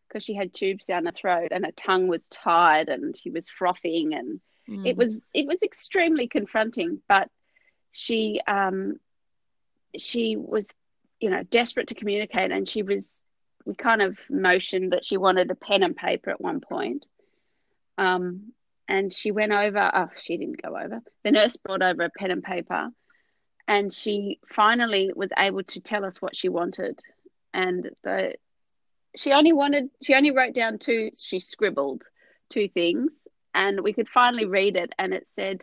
because 0.07 0.23
she 0.23 0.33
had 0.39 0.53
tubes 0.53 0.85
down 0.91 1.05
her 1.05 1.11
throat 1.21 1.49
and 1.51 1.65
her 1.65 1.71
tongue 1.87 2.07
was 2.13 2.27
tied 2.29 2.87
and 2.93 3.15
she 3.21 3.29
was 3.37 3.49
frothing 3.59 4.13
and 4.19 4.29
Mm. 4.67 4.85
it 4.89 4.95
was 5.01 5.11
it 5.39 5.45
was 5.51 5.61
extremely 5.69 6.27
confronting. 6.37 6.91
But 7.13 7.27
she 8.03 8.21
um 8.57 8.99
she 9.97 10.35
was 10.53 10.65
you 11.19 11.29
know 11.31 11.43
desperate 11.59 11.87
to 11.89 11.95
communicate 12.01 12.51
and 12.51 12.67
she 12.73 12.81
was 12.91 13.21
we 13.65 13.73
kind 13.75 14.01
of 14.01 14.17
motioned 14.29 14.93
that 14.93 15.03
she 15.07 15.17
wanted 15.17 15.49
a 15.51 15.55
pen 15.55 15.83
and 15.83 15.95
paper 15.95 16.29
at 16.31 16.41
one 16.49 16.59
point. 16.61 17.07
Um, 17.99 18.53
and 18.87 19.13
she 19.13 19.31
went 19.31 19.51
over. 19.51 19.91
Oh, 19.93 20.09
she 20.23 20.37
didn't 20.37 20.61
go 20.61 20.75
over. 20.75 21.01
The 21.23 21.31
nurse 21.31 21.57
brought 21.57 21.83
over 21.83 22.03
a 22.03 22.09
pen 22.09 22.31
and 22.31 22.43
paper, 22.43 22.89
and 23.67 23.93
she 23.93 24.39
finally 24.49 25.11
was 25.15 25.29
able 25.37 25.63
to 25.63 25.81
tell 25.81 26.05
us 26.05 26.21
what 26.21 26.35
she 26.35 26.49
wanted. 26.49 26.99
And 27.53 27.89
the 28.03 28.35
she 29.15 29.31
only 29.33 29.53
wanted 29.53 29.89
she 30.01 30.15
only 30.15 30.31
wrote 30.31 30.53
down 30.53 30.79
two. 30.79 31.11
She 31.19 31.39
scribbled 31.39 32.03
two 32.49 32.69
things, 32.69 33.11
and 33.53 33.81
we 33.81 33.93
could 33.93 34.09
finally 34.09 34.45
read 34.45 34.75
it. 34.75 34.93
And 34.97 35.13
it 35.13 35.27
said, 35.27 35.61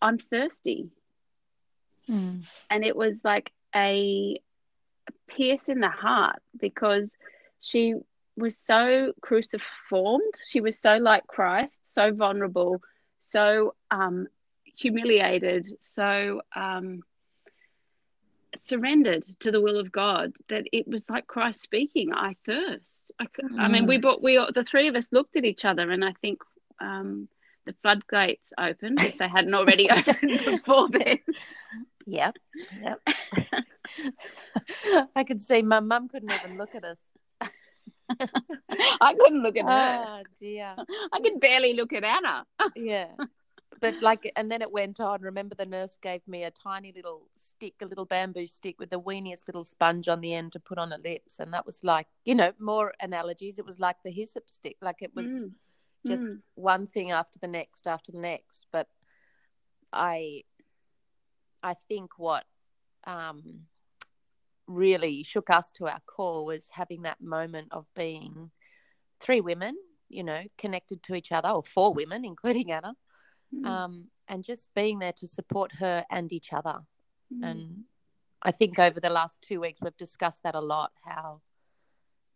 "I'm 0.00 0.18
thirsty," 0.18 0.90
Mm. 2.08 2.42
and 2.70 2.84
it 2.84 2.96
was 2.96 3.24
like 3.24 3.52
a 3.74 4.40
pierce 5.26 5.68
in 5.68 5.80
the 5.80 5.90
heart 5.90 6.40
because 6.58 7.12
she 7.60 7.94
was 8.36 8.58
so 8.58 9.12
cruciformed. 9.20 10.34
She 10.46 10.60
was 10.60 10.78
so 10.78 10.96
like 10.96 11.26
Christ, 11.26 11.80
so 11.84 12.12
vulnerable, 12.12 12.82
so 13.20 13.74
um, 13.90 14.26
humiliated, 14.64 15.66
so 15.80 16.42
um, 16.54 17.02
surrendered 18.64 19.24
to 19.40 19.50
the 19.50 19.60
will 19.60 19.78
of 19.78 19.92
God 19.92 20.32
that 20.48 20.64
it 20.72 20.86
was 20.86 21.08
like 21.08 21.26
Christ 21.26 21.60
speaking. 21.60 22.12
I 22.12 22.36
thirst. 22.44 23.12
I 23.58 23.68
mean, 23.68 23.86
we 23.86 23.98
bought 23.98 24.22
we 24.22 24.36
the 24.54 24.64
three 24.64 24.88
of 24.88 24.96
us 24.96 25.12
looked 25.12 25.36
at 25.36 25.44
each 25.44 25.64
other, 25.64 25.90
and 25.90 26.04
I 26.04 26.12
think. 26.20 26.40
Um, 26.78 27.28
the 27.66 27.74
floodgates 27.82 28.52
opened 28.56 29.02
if 29.02 29.18
they 29.18 29.28
hadn't 29.28 29.54
already 29.54 29.90
opened 29.90 30.40
before 30.44 30.88
then. 30.88 31.18
Yep. 32.06 32.36
Yep. 32.80 33.00
I 35.16 35.24
could 35.24 35.42
see 35.42 35.62
my 35.62 35.80
mum 35.80 36.08
couldn't 36.08 36.30
even 36.30 36.56
look 36.56 36.74
at 36.74 36.84
us. 36.84 37.00
I 39.00 39.14
couldn't 39.14 39.42
look 39.42 39.56
at 39.56 39.64
her. 39.64 40.04
Oh 40.06 40.22
dear. 40.38 40.74
I 41.12 41.20
could 41.20 41.40
barely 41.40 41.74
look 41.74 41.92
at 41.92 42.04
Anna. 42.04 42.46
Yeah. 42.76 43.08
But 43.80 44.00
like, 44.00 44.30
and 44.36 44.50
then 44.50 44.62
it 44.62 44.72
went 44.72 45.00
on. 45.00 45.20
Remember, 45.20 45.54
the 45.54 45.66
nurse 45.66 45.98
gave 46.00 46.26
me 46.26 46.44
a 46.44 46.50
tiny 46.50 46.92
little 46.94 47.28
stick, 47.36 47.74
a 47.82 47.84
little 47.84 48.06
bamboo 48.06 48.46
stick 48.46 48.76
with 48.78 48.88
the 48.88 49.00
weeniest 49.00 49.46
little 49.48 49.64
sponge 49.64 50.08
on 50.08 50.22
the 50.22 50.32
end 50.32 50.52
to 50.52 50.60
put 50.60 50.78
on 50.78 50.92
her 50.92 50.98
lips, 50.98 51.38
and 51.40 51.52
that 51.52 51.66
was 51.66 51.84
like, 51.84 52.06
you 52.24 52.34
know, 52.34 52.52
more 52.58 52.94
analogies. 53.00 53.58
It 53.58 53.66
was 53.66 53.78
like 53.78 53.96
the 54.02 54.10
hyssop 54.10 54.48
stick, 54.48 54.76
like 54.80 55.02
it 55.02 55.14
was 55.14 55.28
Mm. 55.28 55.52
just 56.06 56.24
Mm. 56.24 56.40
one 56.54 56.86
thing 56.86 57.10
after 57.10 57.38
the 57.38 57.48
next 57.48 57.86
after 57.86 58.12
the 58.12 58.18
next. 58.18 58.66
But 58.72 58.88
I, 59.92 60.44
I 61.62 61.74
think 61.74 62.18
what 62.18 62.44
um, 63.04 63.66
really 64.66 65.22
shook 65.22 65.50
us 65.50 65.70
to 65.72 65.86
our 65.86 66.00
core 66.06 66.44
was 66.44 66.68
having 66.72 67.02
that 67.02 67.20
moment 67.20 67.68
of 67.70 67.86
being 67.94 68.50
three 69.20 69.40
women, 69.40 69.76
you 70.08 70.22
know, 70.22 70.42
connected 70.58 71.02
to 71.04 71.14
each 71.14 71.32
other, 71.32 71.48
or 71.48 71.62
four 71.62 71.92
women, 71.92 72.24
including 72.32 72.72
Anna, 72.72 72.94
Mm. 73.54 73.64
um, 73.64 74.04
and 74.26 74.42
just 74.42 74.68
being 74.74 74.98
there 74.98 75.12
to 75.12 75.26
support 75.26 75.70
her 75.78 76.04
and 76.10 76.32
each 76.32 76.52
other. 76.52 76.80
Mm. 77.32 77.48
And 77.48 77.84
I 78.42 78.50
think 78.50 78.76
over 78.78 78.98
the 78.98 79.08
last 79.08 79.40
two 79.40 79.60
weeks 79.60 79.78
we've 79.80 79.96
discussed 79.96 80.42
that 80.42 80.56
a 80.56 80.60
lot. 80.60 80.90
How, 81.04 81.42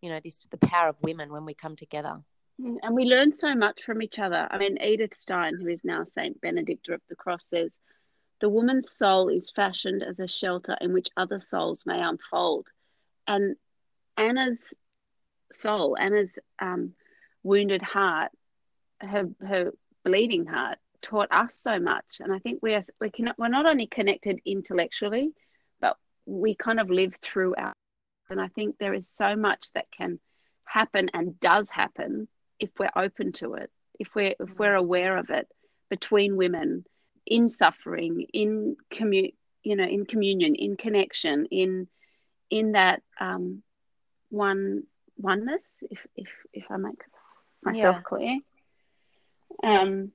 you 0.01 0.09
know, 0.09 0.21
this 0.23 0.39
the 0.51 0.57
power 0.59 0.89
of 0.89 0.97
women 1.03 1.33
when 1.33 1.45
we 1.45 1.53
come 1.53 1.75
together. 1.75 2.21
Mm, 2.61 2.77
And 2.83 2.95
we 2.95 3.07
learn 3.07 3.33
so 3.33 3.57
much 3.57 3.83
from 3.85 4.03
each 4.03 4.21
other. 4.21 4.47
I 4.51 4.59
mean, 4.59 4.79
Edith 4.81 5.17
Stein, 5.17 5.57
who 5.61 5.67
is 5.67 5.85
now 5.85 6.05
Saint 6.05 6.41
Benedicta 6.41 6.95
of 6.95 7.01
the 7.09 7.17
Cross, 7.17 7.47
says, 7.49 7.81
The 8.41 8.49
woman's 8.49 8.91
soul 8.91 9.29
is 9.29 9.51
fashioned 9.51 10.03
as 10.03 10.19
a 10.19 10.27
shelter 10.27 10.77
in 10.81 10.93
which 10.93 11.09
other 11.17 11.39
souls 11.39 11.85
may 11.85 12.01
unfold. 12.01 12.69
And 13.27 13.57
Anna's 14.17 14.75
soul, 15.53 15.97
Anna's 15.99 16.39
um, 16.59 16.95
wounded 17.43 17.83
heart, 17.83 18.33
her, 19.01 19.29
her 19.47 19.73
bleeding 20.05 20.47
heart, 20.47 20.79
taught 21.03 21.31
us 21.31 21.55
so 21.55 21.79
much. 21.79 22.19
And 22.21 22.33
I 22.33 22.39
think 22.39 22.61
we 22.63 22.75
are, 22.75 22.83
we 23.01 23.11
can, 23.11 23.33
we're 23.37 23.49
not 23.49 23.67
only 23.67 23.87
connected 23.87 24.41
intellectually, 24.47 25.33
but 25.81 25.97
we 26.27 26.55
kind 26.55 26.81
of 26.81 26.91
live 26.91 27.15
through 27.23 27.55
our. 27.57 27.75
And 28.31 28.41
I 28.41 28.49
think 28.49 28.79
there 28.79 28.95
is 28.95 29.09
so 29.09 29.37
much 29.37 29.67
that 29.75 29.87
can 29.91 30.19
happen 30.65 31.11
and 31.13 31.39
does 31.41 31.69
happen 31.69 32.29
if 32.59 32.71
we're 32.79 32.91
open 32.95 33.33
to 33.33 33.55
it, 33.55 33.71
if 33.99 34.15
we're 34.15 34.35
if 34.39 34.59
we're 34.59 34.75
aware 34.75 35.17
of 35.17 35.31
it 35.31 35.49
between 35.89 36.37
women 36.37 36.85
in 37.27 37.49
suffering, 37.49 38.27
in 38.33 38.77
commu 38.93 39.33
you 39.63 39.77
know, 39.77 39.85
in 39.85 40.05
communion, 40.07 40.55
in 40.55 40.77
connection, 40.77 41.47
in 41.51 41.87
in 42.51 42.73
that 42.73 43.03
um, 43.21 43.63
one 44.31 44.85
oneness, 45.17 45.83
if 45.91 46.07
if 46.17 46.29
if 46.53 46.65
I 46.71 46.77
make 46.77 47.01
myself 47.63 47.97
Yeah. 47.97 48.03
clear. 48.03 48.39
Um, 49.63 50.13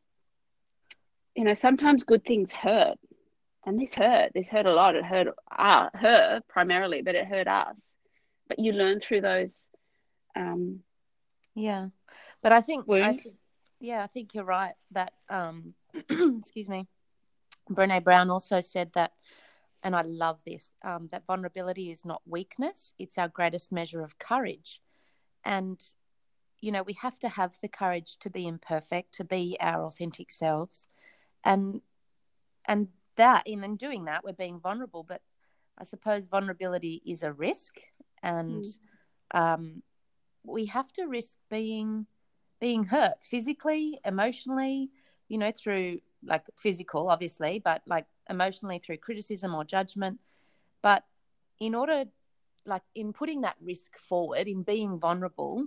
you 1.35 1.43
know, 1.43 1.53
sometimes 1.53 2.03
good 2.03 2.23
things 2.25 2.51
hurt, 2.51 2.97
and 3.65 3.79
this 3.79 3.95
hurt. 3.95 4.31
This 4.33 4.49
hurt 4.49 4.65
a 4.65 4.73
lot. 4.73 4.95
It 4.95 5.03
hurt 5.05 5.27
uh, 5.51 5.89
her 5.93 6.41
primarily, 6.47 7.01
but 7.01 7.15
it 7.15 7.25
hurt 7.25 7.47
us. 7.47 7.95
But 8.47 8.59
you 8.59 8.73
learn 8.73 8.99
through 8.99 9.21
those 9.21 9.67
um, 10.35 10.81
Yeah, 11.55 11.89
but 12.41 12.51
I 12.51 12.61
think, 12.61 12.87
I 12.99 13.17
Wounds? 13.17 13.33
Yeah, 13.85 14.03
I 14.03 14.07
think 14.07 14.33
you're 14.33 14.43
right. 14.43 14.73
That 14.91 15.13
um, 15.29 15.75
excuse 15.93 16.67
me, 16.67 16.87
Brene 17.69 18.03
Brown 18.03 18.31
also 18.31 18.59
said 18.59 18.91
that, 18.95 19.11
and 19.83 19.95
I 19.95 20.01
love 20.01 20.41
this. 20.43 20.71
Um, 20.83 21.07
that 21.11 21.25
vulnerability 21.27 21.91
is 21.91 22.03
not 22.03 22.21
weakness; 22.25 22.95
it's 22.97 23.17
our 23.17 23.27
greatest 23.27 23.71
measure 23.71 24.01
of 24.01 24.17
courage. 24.17 24.81
And 25.43 25.81
you 26.61 26.71
know, 26.71 26.81
we 26.81 26.93
have 26.93 27.19
to 27.19 27.29
have 27.29 27.57
the 27.61 27.67
courage 27.67 28.17
to 28.21 28.29
be 28.29 28.47
imperfect, 28.47 29.13
to 29.15 29.23
be 29.23 29.55
our 29.59 29.85
authentic 29.85 30.31
selves, 30.31 30.87
and 31.43 31.81
and 32.65 32.87
that 33.17 33.43
in 33.45 33.63
in 33.63 33.75
doing 33.75 34.05
that, 34.05 34.23
we're 34.23 34.33
being 34.33 34.59
vulnerable. 34.59 35.03
But 35.03 35.21
I 35.77 35.83
suppose 35.83 36.25
vulnerability 36.25 37.03
is 37.05 37.21
a 37.21 37.31
risk, 37.31 37.79
and 38.23 38.65
um, 39.31 39.83
we 40.43 40.65
have 40.65 40.91
to 40.93 41.05
risk 41.05 41.37
being 41.51 42.07
being 42.59 42.83
hurt 42.85 43.23
physically, 43.23 43.99
emotionally, 44.05 44.89
you 45.27 45.37
know, 45.37 45.51
through 45.51 45.99
like 46.23 46.43
physical, 46.57 47.09
obviously, 47.09 47.59
but 47.59 47.81
like 47.87 48.05
emotionally 48.29 48.79
through 48.79 48.97
criticism 48.97 49.53
or 49.53 49.63
judgment. 49.63 50.19
But 50.81 51.03
in 51.59 51.75
order, 51.75 52.05
like 52.65 52.83
in 52.95 53.13
putting 53.13 53.41
that 53.41 53.55
risk 53.61 53.97
forward, 53.97 54.47
in 54.47 54.63
being 54.63 54.99
vulnerable, 54.99 55.65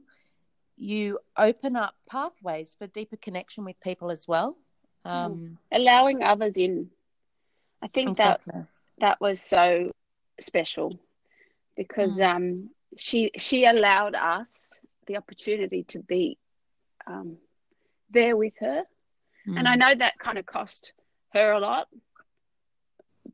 you 0.77 1.19
open 1.37 1.77
up 1.77 1.95
pathways 2.09 2.75
for 2.79 2.87
deeper 2.87 3.17
connection 3.17 3.65
with 3.65 3.79
people 3.81 4.11
as 4.11 4.27
well. 4.27 4.57
Um, 5.05 5.59
allowing 5.73 6.23
others 6.23 6.57
in. 6.57 6.91
I 7.83 7.89
think 7.89 8.19
that 8.19 8.45
that 8.99 9.21
was 9.21 9.41
so 9.41 9.93
special 10.41 10.99
because 11.77 12.19
Mm. 12.19 12.35
um, 12.37 12.71
she 12.97 13.31
she 13.39 13.65
allowed 13.65 14.15
us 14.15 14.81
the 15.07 15.17
opportunity 15.17 15.85
to 15.85 16.01
be 16.01 16.39
um, 17.09 17.37
there 18.11 18.37
with 18.37 18.55
her, 18.61 18.85
and 19.47 19.67
I 19.67 19.77
Mm. 19.77 19.79
know 19.79 19.95
that 19.97 20.19
kind 20.19 20.39
of 20.39 20.47
cost 20.47 20.93
her 21.33 21.53
a 21.53 21.61
lot 21.61 21.89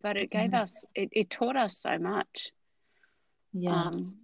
but 0.02 0.16
it 0.16 0.30
gave 0.30 0.52
us 0.54 0.84
it, 0.94 1.08
it 1.12 1.30
taught 1.30 1.56
us 1.56 1.78
so 1.78 1.98
much. 1.98 2.50
Yeah. 3.52 3.86
Um, 3.88 4.16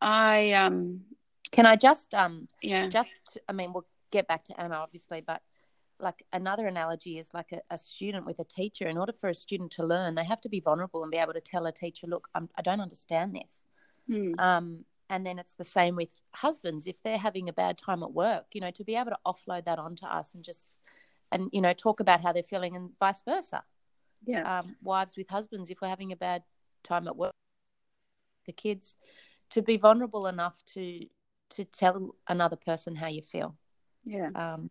I 0.00 0.52
um 0.52 1.04
Can 1.52 1.64
I 1.66 1.76
just 1.76 2.12
um 2.14 2.48
yeah 2.60 2.88
just 2.88 3.38
I 3.48 3.52
mean 3.52 3.72
we'll 3.72 3.86
get 4.10 4.26
back 4.28 4.44
to 4.46 4.60
Anna 4.60 4.74
obviously, 4.76 5.20
but 5.20 5.40
like 6.00 6.24
another 6.32 6.66
analogy 6.66 7.18
is 7.18 7.30
like 7.32 7.52
a, 7.52 7.60
a 7.70 7.78
student 7.78 8.26
with 8.26 8.40
a 8.40 8.44
teacher. 8.44 8.88
In 8.88 8.98
order 8.98 9.12
for 9.12 9.30
a 9.30 9.34
student 9.34 9.70
to 9.72 9.86
learn, 9.86 10.16
they 10.16 10.24
have 10.24 10.40
to 10.42 10.48
be 10.48 10.60
vulnerable 10.60 11.02
and 11.02 11.10
be 11.12 11.18
able 11.18 11.32
to 11.34 11.40
tell 11.40 11.66
a 11.66 11.72
teacher, 11.72 12.06
"Look, 12.06 12.28
I'm, 12.34 12.50
I 12.58 12.62
do 12.62 12.70
not 12.72 12.80
understand 12.80 13.34
this." 13.34 13.66
Hmm. 14.08 14.32
Um, 14.38 14.84
and 15.10 15.26
then 15.26 15.38
it's 15.38 15.54
the 15.54 15.64
same 15.64 15.96
with 15.96 16.20
husbands 16.34 16.86
if 16.86 16.96
they're 17.02 17.18
having 17.18 17.48
a 17.48 17.52
bad 17.52 17.78
time 17.78 18.02
at 18.02 18.12
work. 18.12 18.46
You 18.52 18.60
know, 18.60 18.70
to 18.72 18.84
be 18.84 18.96
able 18.96 19.10
to 19.10 19.18
offload 19.26 19.64
that 19.66 19.78
onto 19.78 20.06
us 20.06 20.34
and 20.34 20.44
just 20.44 20.78
and 21.32 21.48
you 21.52 21.60
know 21.60 21.72
talk 21.72 22.00
about 22.00 22.22
how 22.22 22.32
they're 22.32 22.42
feeling 22.42 22.76
and 22.76 22.90
vice 22.98 23.22
versa. 23.22 23.62
yeah 24.26 24.58
Um, 24.58 24.76
wives 24.82 25.16
with 25.16 25.28
husbands, 25.28 25.70
if 25.70 25.80
we're 25.80 25.88
having 25.88 26.12
a 26.12 26.16
bad 26.16 26.42
time 26.82 27.06
at 27.08 27.16
work, 27.16 27.32
the 28.46 28.52
kids, 28.52 28.96
to 29.50 29.62
be 29.62 29.76
vulnerable 29.76 30.26
enough 30.26 30.62
to 30.74 31.06
to 31.50 31.64
tell 31.64 32.14
another 32.28 32.56
person 32.56 32.96
how 32.96 33.06
you 33.08 33.22
feel. 33.22 33.56
yeah 34.04 34.30
Um, 34.34 34.68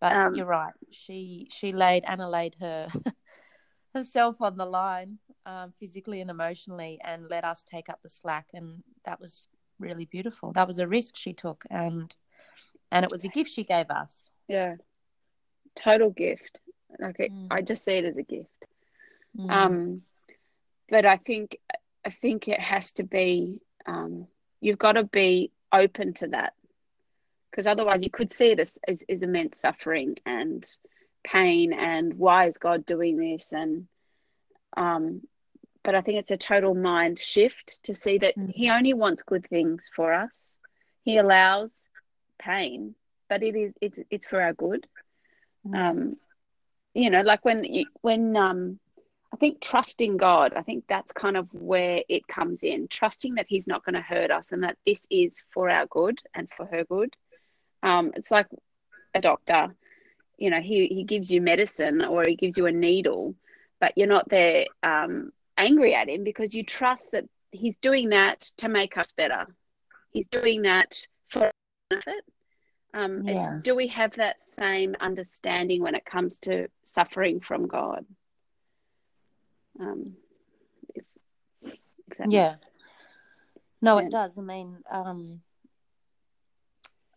but 0.00 0.12
Um, 0.12 0.34
you're 0.34 0.46
right. 0.46 0.72
She 0.90 1.48
she 1.50 1.72
laid 1.72 2.04
Anna 2.04 2.28
laid 2.28 2.56
her 2.60 2.88
herself 3.94 4.40
on 4.40 4.56
the 4.56 4.66
line 4.66 5.18
um, 5.46 5.72
physically 5.78 6.20
and 6.20 6.30
emotionally, 6.30 6.98
and 7.04 7.28
let 7.28 7.44
us 7.44 7.64
take 7.64 7.88
up 7.88 8.00
the 8.02 8.08
slack, 8.08 8.46
and 8.54 8.82
that 9.04 9.20
was 9.20 9.46
really 9.78 10.04
beautiful. 10.04 10.52
That 10.52 10.66
was 10.66 10.78
a 10.78 10.86
risk 10.88 11.16
she 11.16 11.32
took, 11.32 11.64
and 11.70 12.14
and 12.92 13.04
it 13.04 13.10
was 13.10 13.24
a 13.24 13.28
gift 13.28 13.50
she 13.52 13.64
gave 13.64 13.90
us. 13.90 14.30
yeah 14.48 14.76
total 15.76 16.10
gift. 16.10 16.60
Like 16.98 17.20
it, 17.20 17.32
Mm. 17.32 17.46
I 17.50 17.62
just 17.62 17.84
see 17.84 17.92
it 17.92 18.04
as 18.04 18.18
a 18.18 18.24
gift. 18.24 18.66
Mm. 19.38 19.50
Um, 19.50 20.02
but 20.88 21.06
I 21.06 21.16
think 21.16 21.58
I 22.04 22.10
think 22.10 22.48
it 22.48 22.58
has 22.60 22.92
to 22.92 23.04
be 23.04 23.60
um, 23.86 24.26
you've 24.60 24.78
got 24.78 24.92
to 24.92 25.04
be 25.04 25.52
open 25.72 26.12
to 26.14 26.28
that 26.28 26.54
because 27.50 27.66
otherwise 27.66 28.02
you 28.02 28.10
could 28.10 28.32
see 28.32 28.48
it 28.50 28.60
as, 28.60 28.78
as, 28.86 29.04
as 29.08 29.22
immense 29.22 29.58
suffering 29.60 30.16
and 30.26 30.66
pain 31.24 31.72
and 31.72 32.14
why 32.14 32.46
is 32.46 32.58
God 32.58 32.86
doing 32.86 33.16
this? 33.16 33.52
And 33.52 33.86
um, 34.76 35.22
but 35.82 35.94
I 35.94 36.00
think 36.00 36.18
it's 36.18 36.30
a 36.30 36.36
total 36.36 36.74
mind 36.74 37.18
shift 37.18 37.82
to 37.84 37.94
see 37.94 38.18
that 38.18 38.36
Mm. 38.36 38.52
He 38.54 38.70
only 38.70 38.94
wants 38.94 39.22
good 39.22 39.46
things 39.48 39.88
for 39.94 40.12
us. 40.12 40.56
He 41.02 41.18
allows 41.18 41.88
pain, 42.38 42.94
but 43.28 43.42
it 43.42 43.56
is 43.56 43.72
it's 43.80 44.00
it's 44.10 44.26
for 44.26 44.40
our 44.40 44.52
good. 44.52 44.86
Um 45.74 46.16
you 46.94 47.10
know 47.10 47.22
like 47.22 47.44
when 47.44 47.64
you 47.64 47.86
when 48.00 48.36
um 48.36 48.78
i 49.32 49.36
think 49.36 49.60
trusting 49.60 50.16
god 50.16 50.52
i 50.54 50.62
think 50.62 50.84
that's 50.88 51.12
kind 51.12 51.36
of 51.36 51.46
where 51.52 52.02
it 52.08 52.26
comes 52.26 52.62
in 52.64 52.88
trusting 52.88 53.34
that 53.34 53.46
he's 53.48 53.68
not 53.68 53.84
going 53.84 53.94
to 53.94 54.00
hurt 54.00 54.30
us 54.30 54.52
and 54.52 54.64
that 54.64 54.76
this 54.84 55.00
is 55.10 55.42
for 55.52 55.70
our 55.70 55.86
good 55.86 56.18
and 56.34 56.50
for 56.50 56.66
her 56.66 56.84
good. 56.84 57.14
Um 57.82 58.12
it's 58.16 58.30
like 58.30 58.48
a 59.14 59.20
doctor 59.20 59.74
you 60.40 60.50
know 60.50 60.60
he 60.60 60.88
he 60.88 61.04
gives 61.04 61.30
you 61.30 61.40
medicine 61.40 62.04
or 62.04 62.24
he 62.26 62.34
gives 62.34 62.58
you 62.58 62.66
a 62.66 62.72
needle 62.72 63.34
but 63.78 63.92
you're 63.96 64.08
not 64.08 64.28
there 64.28 64.66
um 64.82 65.32
angry 65.56 65.94
at 65.94 66.08
him 66.08 66.24
because 66.24 66.54
you 66.54 66.64
trust 66.64 67.12
that 67.12 67.24
he's 67.52 67.76
doing 67.76 68.08
that 68.08 68.40
to 68.56 68.68
make 68.68 68.96
us 68.96 69.12
better 69.12 69.46
he's 70.10 70.26
doing 70.26 70.62
that 70.62 71.06
for 71.28 71.50
benefit 71.90 72.24
um, 72.92 73.26
Yeah. 73.26 73.60
do 73.62 73.74
we 73.76 73.86
have 73.88 74.16
that 74.16 74.42
same 74.42 74.96
understanding 75.00 75.82
when 75.82 75.94
it 75.94 76.04
comes 76.04 76.38
to 76.40 76.68
suffering 76.82 77.40
from 77.40 77.66
God? 77.66 78.04
Um, 79.78 80.16
if, 80.94 81.04
if 81.62 81.78
yeah. 82.28 82.56
No, 83.80 83.98
it 83.98 84.10
does. 84.10 84.36
I 84.36 84.40
mean, 84.42 84.82
um, 84.90 85.40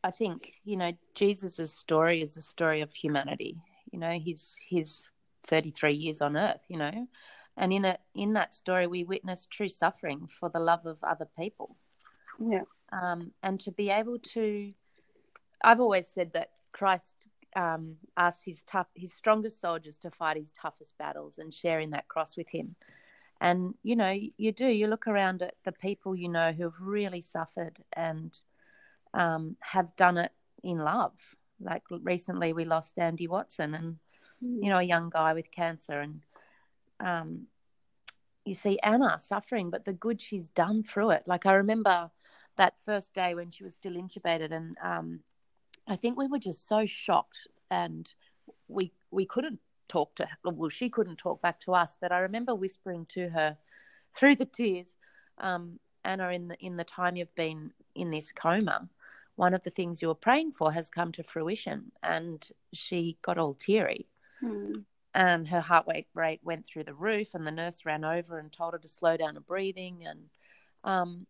I 0.04 0.12
think 0.12 0.54
you 0.63 0.78
know 0.78 0.92
Jesus' 1.16 1.74
story 1.74 2.22
is 2.22 2.38
a 2.38 2.42
story 2.42 2.82
of 2.82 2.94
humanity. 2.94 3.62
You 3.92 4.00
know, 4.00 4.12
he's 4.20 4.56
he's 4.68 5.12
33 5.46 5.94
years 5.94 6.22
on 6.22 6.36
earth. 6.36 6.62
You 6.68 6.78
know, 6.78 7.08
and 7.58 7.74
in 7.74 7.86
a 7.86 7.98
in 8.16 8.34
that 8.34 8.54
story, 8.54 8.88
we 8.88 9.04
witness 9.04 9.48
true 9.50 9.70
suffering 9.70 10.28
for 10.28 10.50
the 10.50 10.60
love 10.60 10.86
of 10.86 11.04
other 11.04 11.28
people. 11.38 11.78
yeah, 12.39 12.63
um, 12.94 13.32
and 13.42 13.60
to 13.60 13.72
be 13.72 13.89
able 13.89 14.20
to 14.20 14.74
i've 15.63 15.80
always 15.80 16.08
said 16.08 16.32
that 16.34 16.50
christ 16.72 17.28
um, 17.56 17.98
asked 18.18 18.44
his 18.46 18.63
tough 18.63 18.88
his 18.96 19.13
strongest 19.13 19.62
soldiers 19.62 19.98
to 20.00 20.10
fight 20.10 20.38
his 20.38 20.52
toughest 20.52 20.98
battles 20.98 21.38
and 21.38 21.54
share 21.54 21.80
in 21.80 21.92
that 21.92 22.08
cross 22.08 22.36
with 22.36 22.48
him 22.50 22.76
and 23.39 23.76
you 23.84 23.96
know 23.96 24.18
you 24.38 24.52
do 24.52 24.68
you 24.68 24.88
look 24.88 25.08
around 25.08 25.42
at 25.44 25.54
the 25.63 25.72
people 25.72 26.16
you 26.16 26.30
know 26.30 26.52
who 26.52 26.63
have 26.63 26.80
really 26.80 27.22
suffered 27.22 27.78
and 27.94 28.39
um, 29.13 29.56
have 29.60 29.95
done 29.95 30.17
it 30.17 30.32
in 30.63 30.78
love. 30.78 31.36
Like 31.60 31.84
recently 31.89 32.52
we 32.54 32.65
lost 32.65 32.97
andy 32.97 33.28
watson 33.28 33.73
and 33.73 33.97
you 34.41 34.69
know 34.69 34.80
a 34.80 34.84
young 34.84 35.10
guy 35.10 35.34
with 35.34 35.52
cancer 35.52 36.02
and 36.02 36.21
um, 36.99 37.47
you 38.43 38.54
see 38.54 38.80
anna 38.84 39.17
suffering 39.19 39.69
but 39.69 39.86
the 39.86 39.93
good 39.93 40.19
she's 40.21 40.49
done 40.49 40.84
through 40.84 41.12
it. 41.12 41.23
Like 41.26 41.45
i 41.45 41.54
remember 41.54 42.12
that 42.58 42.80
first 42.86 43.13
day 43.13 43.34
when 43.36 43.52
she 43.52 43.63
was 43.63 43.76
still 43.76 43.93
intubated 43.93 44.52
and 44.52 44.78
um, 44.84 45.19
i 45.88 45.95
think 45.95 46.17
we 46.17 46.28
were 46.28 46.39
just 46.39 46.67
so 46.67 46.86
shocked 46.86 47.47
and 47.71 48.13
we 48.67 48.91
we 49.12 49.26
couldn't 49.26 49.60
talk 49.88 50.15
to 50.15 50.26
her 50.26 50.52
well 50.52 50.69
she 50.69 50.89
couldn't 50.89 51.17
talk 51.17 51.41
back 51.41 51.60
to 51.60 51.73
us 51.73 51.97
but 51.99 52.12
i 52.12 52.19
remember 52.19 52.56
whispering 52.56 53.06
to 53.06 53.30
her 53.30 53.58
through 54.15 54.36
the 54.36 54.45
tears 54.45 54.95
um, 55.39 55.80
anna 56.04 56.30
in 56.30 56.47
the 56.47 56.58
in 56.60 56.78
the 56.78 56.84
time 56.84 57.15
you've 57.15 57.36
been 57.36 57.71
in 57.95 58.12
this 58.12 58.32
coma 58.32 58.89
one 59.36 59.54
of 59.54 59.63
the 59.63 59.69
things 59.69 60.02
you 60.02 60.08
were 60.08 60.15
praying 60.15 60.52
for 60.52 60.72
has 60.72 60.89
come 60.89 61.12
to 61.13 61.24
fruition. 61.24 61.91
And 62.02 62.48
she 62.74 63.17
got 63.22 63.38
all 63.38 63.54
teary. 63.54 64.08
Mm. 64.43 64.84
and 65.15 65.48
her 65.48 65.62
heart 65.62 65.86
rate 65.88 66.08
rate 66.13 66.41
went 66.43 66.65
through 66.65 66.84
the 66.84 66.93
roof 66.93 67.34
and 67.34 67.48
the 67.48 67.52
nurse 67.52 67.86
ran 67.86 68.04
over 68.04 68.39
and 68.39 68.52
told 68.52 68.74
her 68.74 68.80
to 68.80 68.88
slow 68.89 69.15
down 69.15 69.36
her 69.36 69.41
breathing. 69.41 70.06
And 70.06 70.30
um 70.84 71.26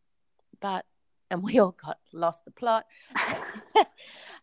but 0.59 0.85
and 1.29 1.43
we 1.43 1.59
all 1.59 1.71
got 1.71 1.99
lost 2.11 2.45
the 2.45 2.51
plot. 2.51 2.85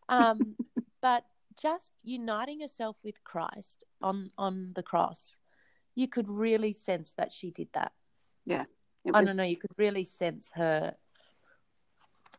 Um 0.08 0.56
but 1.00 1.24
just 1.60 1.92
uniting 2.02 2.60
herself 2.60 2.96
with 3.04 3.22
Christ 3.22 3.84
on 4.02 4.30
on 4.36 4.72
the 4.74 4.82
cross 4.82 5.40
you 5.94 6.08
could 6.08 6.28
really 6.28 6.72
sense 6.72 7.14
that 7.14 7.32
she 7.32 7.50
did 7.50 7.68
that. 7.74 7.92
It 9.04 9.14
I 9.14 9.24
don't 9.24 9.36
know 9.36 9.44
you 9.44 9.56
could 9.56 9.74
really 9.76 10.04
sense 10.04 10.50
her 10.54 10.94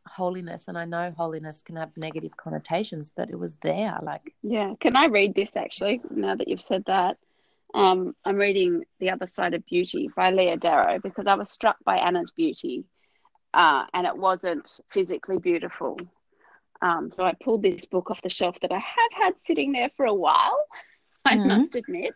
holiness 0.07 0.67
and 0.67 0.77
I 0.77 0.85
know 0.85 1.13
holiness 1.15 1.61
can 1.61 1.75
have 1.75 1.95
negative 1.95 2.35
connotations 2.37 3.11
but 3.15 3.29
it 3.29 3.37
was 3.39 3.55
there 3.57 3.97
like 4.03 4.33
Yeah, 4.43 4.73
can 4.79 4.95
I 4.95 5.05
read 5.07 5.35
this 5.35 5.55
actually? 5.55 6.01
Now 6.09 6.35
that 6.35 6.47
you've 6.47 6.61
said 6.61 6.83
that, 6.85 7.17
um, 7.73 8.15
I'm 8.25 8.35
reading 8.37 8.83
"The 8.99 9.11
Other 9.11 9.27
Side 9.27 9.53
of 9.53 9.65
Beauty" 9.65 10.09
by 10.15 10.31
Leah 10.31 10.57
Darrow 10.57 10.99
because 10.99 11.27
I 11.27 11.35
was 11.35 11.49
struck 11.51 11.77
by 11.85 11.97
Anna's 11.97 12.31
beauty, 12.31 12.83
uh, 13.53 13.85
and 13.93 14.05
it 14.07 14.17
wasn't 14.17 14.79
physically 14.89 15.37
beautiful. 15.37 15.97
Um, 16.81 17.11
so 17.11 17.23
I 17.23 17.33
pulled 17.43 17.61
this 17.61 17.85
book 17.85 18.09
off 18.09 18.21
the 18.23 18.29
shelf 18.29 18.59
that 18.61 18.71
I 18.71 18.79
have 18.79 19.13
had 19.13 19.33
sitting 19.41 19.71
there 19.71 19.89
for 19.95 20.05
a 20.05 20.13
while. 20.13 20.65
I 21.25 21.35
Mhm. 21.35 21.47
must 21.47 21.75
admit. 21.75 22.15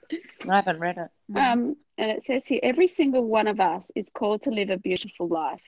I 0.49 0.55
haven't 0.55 0.79
read 0.79 0.97
it 0.97 1.09
Um, 1.35 1.75
and 1.97 2.09
it 2.11 2.23
says 2.23 2.47
here 2.47 2.59
every 2.63 2.87
single 2.87 3.23
one 3.23 3.47
of 3.47 3.59
us 3.59 3.91
is 3.95 4.09
called 4.09 4.41
to 4.43 4.49
live 4.49 4.71
a 4.71 4.77
beautiful 4.77 5.27
life. 5.27 5.61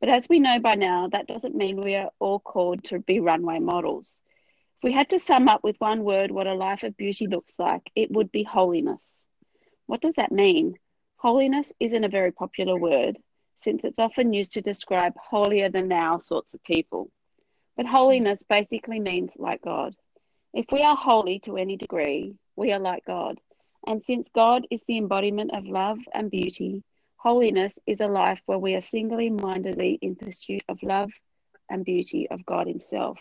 But 0.00 0.08
as 0.10 0.28
we 0.28 0.38
know 0.38 0.58
by 0.58 0.74
now, 0.74 1.08
that 1.08 1.26
doesn't 1.26 1.54
mean 1.54 1.80
we 1.80 1.94
are 1.94 2.10
all 2.18 2.38
called 2.38 2.84
to 2.84 2.98
be 2.98 3.20
runway 3.20 3.58
models. 3.58 4.20
If 4.78 4.84
we 4.84 4.92
had 4.92 5.10
to 5.10 5.18
sum 5.18 5.48
up 5.48 5.64
with 5.64 5.80
one 5.80 6.04
word 6.04 6.30
what 6.30 6.46
a 6.46 6.54
life 6.54 6.82
of 6.82 6.96
beauty 6.96 7.26
looks 7.26 7.58
like, 7.58 7.90
it 7.94 8.10
would 8.10 8.30
be 8.30 8.42
holiness. 8.42 9.26
What 9.86 10.02
does 10.02 10.14
that 10.16 10.32
mean? 10.32 10.74
Holiness 11.16 11.72
isn't 11.80 12.04
a 12.04 12.08
very 12.08 12.30
popular 12.30 12.76
word 12.76 13.18
since 13.56 13.84
it's 13.84 13.98
often 13.98 14.32
used 14.32 14.52
to 14.52 14.60
describe 14.60 15.14
holier 15.16 15.70
than 15.70 15.88
thou 15.88 16.18
sorts 16.18 16.52
of 16.52 16.62
people. 16.62 17.10
But 17.76 17.86
holiness 17.86 18.42
basically 18.42 19.00
means 19.00 19.36
like 19.38 19.62
God. 19.62 19.94
If 20.52 20.66
we 20.72 20.82
are 20.82 20.96
holy 20.96 21.38
to 21.40 21.56
any 21.56 21.76
degree, 21.76 22.34
we 22.54 22.72
are 22.72 22.78
like 22.78 23.04
God. 23.06 23.40
And 23.86 24.04
since 24.04 24.28
God 24.28 24.66
is 24.70 24.82
the 24.86 24.98
embodiment 24.98 25.52
of 25.54 25.66
love 25.66 25.98
and 26.12 26.30
beauty, 26.30 26.82
holiness 27.26 27.76
is 27.88 28.00
a 28.00 28.06
life 28.06 28.40
where 28.46 28.56
we 28.56 28.76
are 28.76 28.80
singly 28.80 29.28
mindedly 29.28 29.98
in 30.00 30.14
pursuit 30.14 30.62
of 30.68 30.80
love 30.84 31.10
and 31.68 31.84
beauty 31.84 32.30
of 32.30 32.46
God 32.46 32.68
Himself. 32.68 33.18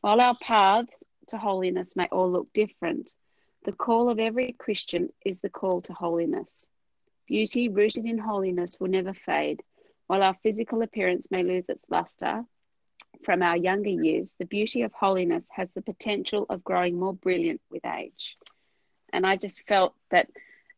While 0.00 0.20
our 0.20 0.34
paths 0.34 1.04
to 1.28 1.38
holiness 1.38 1.94
may 1.94 2.08
all 2.10 2.28
look 2.28 2.52
different, 2.52 3.14
the 3.64 3.70
call 3.70 4.10
of 4.10 4.18
every 4.18 4.50
Christian 4.58 5.10
is 5.24 5.38
the 5.38 5.48
call 5.48 5.80
to 5.82 5.92
holiness. 5.92 6.68
Beauty 7.28 7.68
rooted 7.68 8.04
in 8.04 8.18
holiness 8.18 8.80
will 8.80 8.88
never 8.88 9.14
fade. 9.14 9.62
While 10.08 10.24
our 10.24 10.34
physical 10.42 10.82
appearance 10.82 11.30
may 11.30 11.44
lose 11.44 11.68
its 11.68 11.86
luster 11.88 12.44
from 13.22 13.44
our 13.44 13.56
younger 13.56 13.90
years, 13.90 14.34
the 14.40 14.44
beauty 14.44 14.82
of 14.82 14.92
holiness 14.92 15.46
has 15.52 15.70
the 15.70 15.82
potential 15.82 16.46
of 16.50 16.64
growing 16.64 16.98
more 16.98 17.14
brilliant 17.14 17.60
with 17.70 17.86
age. 17.86 18.36
And 19.12 19.24
I 19.24 19.36
just 19.36 19.62
felt 19.68 19.94
that 20.10 20.28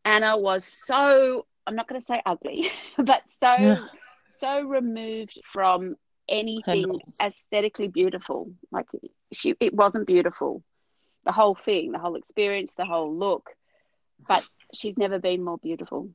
Anna 0.04 0.36
was 0.36 0.66
so, 0.66 1.46
I'm 1.66 1.74
not 1.76 1.88
going 1.88 2.00
to 2.00 2.04
say 2.06 2.20
ugly, 2.24 2.68
but 2.98 3.28
so, 3.28 3.52
Yeah. 3.54 3.86
so 4.30 4.62
removed 4.62 5.40
from 5.44 5.96
anything 6.28 7.00
aesthetically 7.20 7.88
beautiful. 7.88 8.52
Like 8.70 8.86
she, 9.32 9.54
it 9.60 9.74
wasn't 9.74 10.06
beautiful. 10.06 10.62
The 11.24 11.32
whole 11.32 11.54
thing, 11.54 11.92
the 11.92 11.98
whole 11.98 12.16
experience, 12.16 12.74
the 12.74 12.84
whole 12.84 13.14
look. 13.16 13.50
But 14.26 14.44
she's 14.74 14.98
never 14.98 15.18
been 15.18 15.42
more 15.44 15.58
beautiful. 15.58 16.10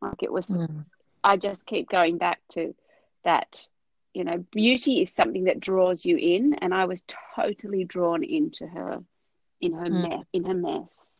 Like 0.00 0.22
it 0.22 0.32
was, 0.32 0.50
Mm. 0.50 0.84
I 1.22 1.36
just 1.36 1.66
keep 1.66 1.88
going 1.88 2.18
back 2.18 2.40
to 2.50 2.74
that. 3.24 3.66
You 4.12 4.24
know, 4.24 4.38
beauty 4.50 5.00
is 5.02 5.12
something 5.12 5.44
that 5.44 5.60
draws 5.60 6.04
you 6.04 6.16
in, 6.16 6.54
and 6.54 6.74
I 6.74 6.86
was 6.86 7.04
totally 7.36 7.84
drawn 7.84 8.24
into 8.24 8.66
her, 8.66 9.04
in 9.60 9.72
her 9.74 9.86
Mm. 9.86 10.02
mess, 10.08 10.24
in 10.32 10.44
her 10.44 10.54
mess. 10.54 11.16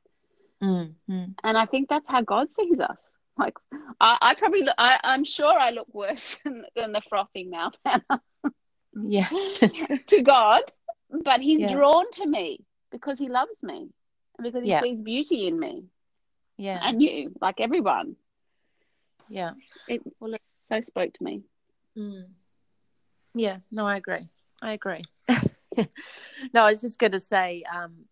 Mm. 0.62 0.94
Mm. 1.08 1.34
And 1.44 1.56
I 1.56 1.66
think 1.66 1.88
that's 1.88 2.08
how 2.08 2.22
God 2.22 2.50
sees 2.52 2.80
us. 2.80 3.09
Like 3.40 3.54
I, 4.00 4.18
I 4.20 4.34
probably, 4.34 4.62
look, 4.62 4.74
I, 4.76 5.00
I'm 5.02 5.24
sure 5.24 5.58
I 5.58 5.70
look 5.70 5.88
worse 5.92 6.36
than, 6.44 6.64
than 6.76 6.92
the 6.92 7.00
frothing 7.08 7.50
mouth 7.50 7.74
Yeah. 8.94 9.26
to 10.08 10.22
God, 10.22 10.62
but 11.24 11.40
He's 11.40 11.60
Yeah. 11.60 11.72
drawn 11.72 12.10
to 12.12 12.26
me 12.26 12.60
because 12.92 13.18
He 13.18 13.28
loves 13.28 13.62
me 13.62 13.88
and 14.36 14.44
because 14.44 14.62
He 14.62 14.70
Yeah. 14.70 14.82
sees 14.82 15.00
beauty 15.00 15.46
in 15.46 15.58
me 15.58 15.84
yeah. 16.58 16.80
and 16.82 17.02
you, 17.02 17.32
like 17.40 17.60
everyone. 17.60 18.16
yeah. 19.28 19.52
It 19.88 20.02
Well, 20.20 20.34
so 20.44 20.80
spoke 20.80 21.14
to 21.14 21.24
me. 21.24 21.42
Mm. 21.96 22.26
Yeah, 23.34 23.58
no, 23.70 23.86
I 23.86 23.96
agree. 23.96 24.28
I 24.60 24.72
agree. 24.72 25.04
no, 26.52 26.62
I 26.62 26.70
was 26.70 26.80
just 26.80 26.98
going 26.98 27.12
to 27.12 27.20
say, 27.20 27.62
um, 27.72 28.04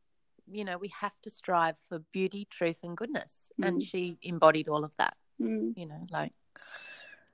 you 0.50 0.64
know, 0.64 0.78
we 0.78 0.88
have 1.00 1.12
to 1.22 1.30
strive 1.30 1.76
for 1.88 1.98
beauty, 2.12 2.46
truth, 2.50 2.80
and 2.82 2.96
goodness, 2.96 3.52
and 3.62 3.80
Mm. 3.80 3.86
she 3.86 4.18
embodied 4.22 4.68
all 4.68 4.84
of 4.84 4.94
that. 4.96 5.16
Mm. 5.40 5.76
You 5.76 5.86
know, 5.86 6.06
like 6.10 6.32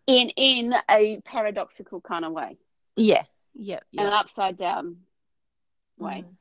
In 0.06 0.28
in 0.30 0.74
a 0.90 1.20
paradoxical 1.24 2.00
kind 2.00 2.24
of 2.24 2.32
way, 2.32 2.58
yeah, 2.96 3.24
yeah, 3.54 3.80
an 3.96 4.12
upside 4.12 4.56
down 4.56 5.06
way. 5.98 6.24
Mm. 6.26 6.36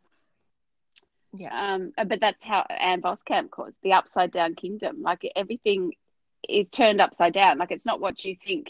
Yeah, 1.36 1.74
Um, 1.74 1.94
but 2.08 2.20
that's 2.20 2.44
how 2.44 2.62
Ann 2.70 3.02
Voskamp 3.02 3.50
calls 3.50 3.70
it, 3.70 3.76
the 3.82 3.94
upside 3.94 4.32
down 4.32 4.54
kingdom. 4.56 5.02
Like 5.02 5.32
everything 5.36 5.94
is 6.48 6.70
turned 6.70 7.02
upside 7.02 7.34
down. 7.34 7.58
Like 7.58 7.72
it's 7.72 7.86
not 7.86 8.00
what 8.00 8.24
you 8.24 8.36
think, 8.36 8.70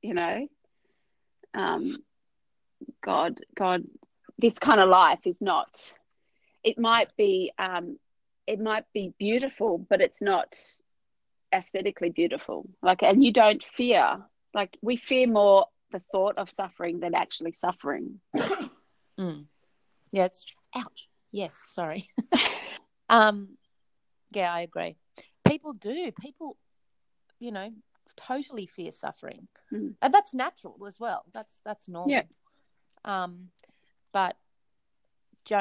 you 0.00 0.14
know. 0.14 0.48
Um, 1.52 1.96
God, 3.02 3.40
God, 3.54 3.84
this 4.38 4.58
kind 4.58 4.80
of 4.80 4.88
life 4.88 5.26
is 5.26 5.40
not. 5.42 5.92
It 6.64 6.78
might 6.78 7.14
be, 7.16 7.52
um, 7.58 7.98
it 8.46 8.60
might 8.60 8.84
be 8.92 9.14
beautiful, 9.18 9.78
but 9.78 10.00
it's 10.00 10.22
not 10.22 10.56
aesthetically 11.54 12.10
beautiful. 12.10 12.68
Like, 12.82 13.02
and 13.02 13.22
you 13.22 13.32
don't 13.32 13.62
fear. 13.76 14.18
Like 14.54 14.76
we 14.82 14.96
fear 14.96 15.26
more 15.26 15.66
the 15.92 16.02
thought 16.12 16.38
of 16.38 16.50
suffering 16.50 17.00
than 17.00 17.14
actually 17.14 17.52
suffering. 17.52 18.20
mm. 19.18 19.44
yeah. 20.10 20.24
It's 20.24 20.44
ouch. 20.74 21.08
Yes, 21.30 21.54
sorry. 21.70 22.06
um, 23.08 23.56
yeah, 24.32 24.52
I 24.52 24.60
agree. 24.62 24.96
People 25.46 25.72
do. 25.72 26.12
People, 26.20 26.56
you 27.38 27.52
know, 27.52 27.70
totally 28.16 28.66
fear 28.66 28.90
suffering, 28.90 29.48
Mm. 29.72 29.94
and 30.02 30.12
that's 30.12 30.34
natural 30.34 30.76
as 30.86 31.00
well. 31.00 31.24
That's 31.32 31.60
that's 31.64 31.88
normal. 31.88 32.10
Yeah. 32.10 32.22
Um, 33.04 33.48
but 34.12 34.36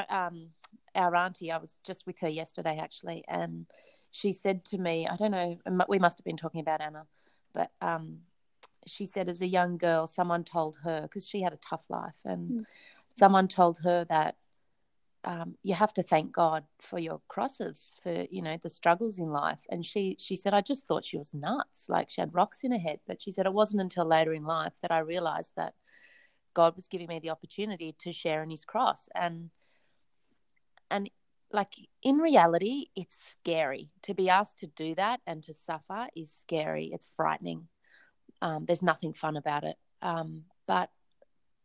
um, 0.10 0.50
our 0.96 1.16
auntie, 1.16 1.52
I 1.52 1.58
was 1.58 1.80
just 1.84 2.06
with 2.06 2.20
her 2.20 2.30
yesterday 2.30 2.78
actually, 2.82 3.24
and 3.28 3.66
she 4.12 4.32
said 4.32 4.66
to 4.66 4.78
me, 4.78 5.08
I 5.08 5.16
don't 5.16 5.32
know, 5.32 5.58
we 5.88 6.00
must 6.00 6.20
have 6.20 6.26
been 6.26 6.38
talking 6.38 6.62
about 6.62 6.82
Anna, 6.82 7.06
but 7.54 7.72
um, 7.82 8.20
she 8.86 9.06
said 9.06 9.30
as 9.30 9.42
a 9.42 9.48
young 9.48 9.78
girl, 9.78 10.08
someone 10.08 10.44
told 10.44 10.78
her 10.84 11.02
because 11.04 11.28
she 11.28 11.42
had 11.42 11.54
a 11.54 11.58
tough 11.58 11.86
life, 11.90 12.20
and 12.26 12.52
Mm. 12.52 12.66
someone 13.18 13.48
told 13.48 13.80
her 13.80 14.06
that 14.06 14.36
um, 15.24 15.56
you 15.62 15.76
have 15.76 15.94
to 15.94 16.04
thank 16.04 16.32
God 16.32 16.64
for 16.80 16.98
your 16.98 17.22
crosses, 17.28 17.94
for 18.02 18.26
you 18.32 18.42
know 18.42 18.58
the 18.62 18.70
struggles 18.70 19.20
in 19.20 19.30
life. 19.30 19.66
And 19.70 19.86
she 19.86 20.16
she 20.20 20.36
said, 20.36 20.54
I 20.54 20.62
just 20.62 20.88
thought 20.88 21.06
she 21.06 21.18
was 21.18 21.34
nuts, 21.34 21.88
like 21.90 22.10
she 22.10 22.22
had 22.22 22.34
rocks 22.34 22.64
in 22.64 22.72
her 22.72 22.80
head. 22.80 23.00
But 23.06 23.22
she 23.22 23.32
said 23.32 23.46
it 23.46 23.54
wasn't 23.54 23.82
until 23.82 24.06
later 24.06 24.34
in 24.34 24.44
life 24.44 24.74
that 24.82 24.92
I 24.92 25.00
realized 25.00 25.54
that 25.56 25.76
God 26.54 26.76
was 26.76 26.88
giving 26.88 27.08
me 27.08 27.20
the 27.20 27.30
opportunity 27.30 27.96
to 28.00 28.12
share 28.12 28.42
in 28.44 28.50
His 28.50 28.66
cross, 28.66 29.10
and 29.14 29.52
and 30.92 31.10
like 31.52 31.74
in 32.04 32.18
reality, 32.18 32.86
it's 32.96 33.18
scary 33.32 33.90
to 34.04 34.14
be 34.14 34.30
asked 34.30 34.60
to 34.60 34.68
do 34.68 34.96
that 34.96 35.20
and 35.26 35.44
to 35.44 35.54
suffer 35.54 36.08
is 36.16 36.32
scary. 36.32 36.92
It's 36.94 37.10
frightening. 37.16 37.68
Um, 38.42 38.66
there's 38.66 38.82
nothing 38.82 39.14
fun 39.14 39.38
about 39.38 39.64
it. 39.64 39.78
Um, 40.02 40.44
but 40.68 40.90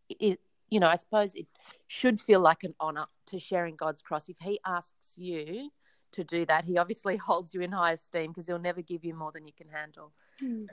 it, 0.08 0.40
you 0.68 0.80
know, 0.80 0.88
I 0.88 0.96
suppose 0.96 1.34
it 1.34 1.46
should 1.86 2.20
feel 2.20 2.40
like 2.40 2.64
an 2.64 2.74
honor 2.80 3.06
to 3.26 3.38
share 3.38 3.66
in 3.66 3.76
God's 3.76 4.02
cross. 4.02 4.28
If 4.28 4.38
He 4.38 4.60
asks 4.66 5.12
you 5.16 5.70
to 6.12 6.24
do 6.24 6.44
that, 6.46 6.64
He 6.64 6.78
obviously 6.78 7.16
holds 7.28 7.54
you 7.54 7.60
in 7.60 7.72
high 7.72 7.92
esteem 7.92 8.28
because 8.32 8.46
He'll 8.46 8.58
never 8.58 8.82
give 8.82 9.04
you 9.04 9.14
more 9.14 9.32
than 9.32 9.46
you 9.46 9.54
can 9.56 9.68
handle. 9.68 10.12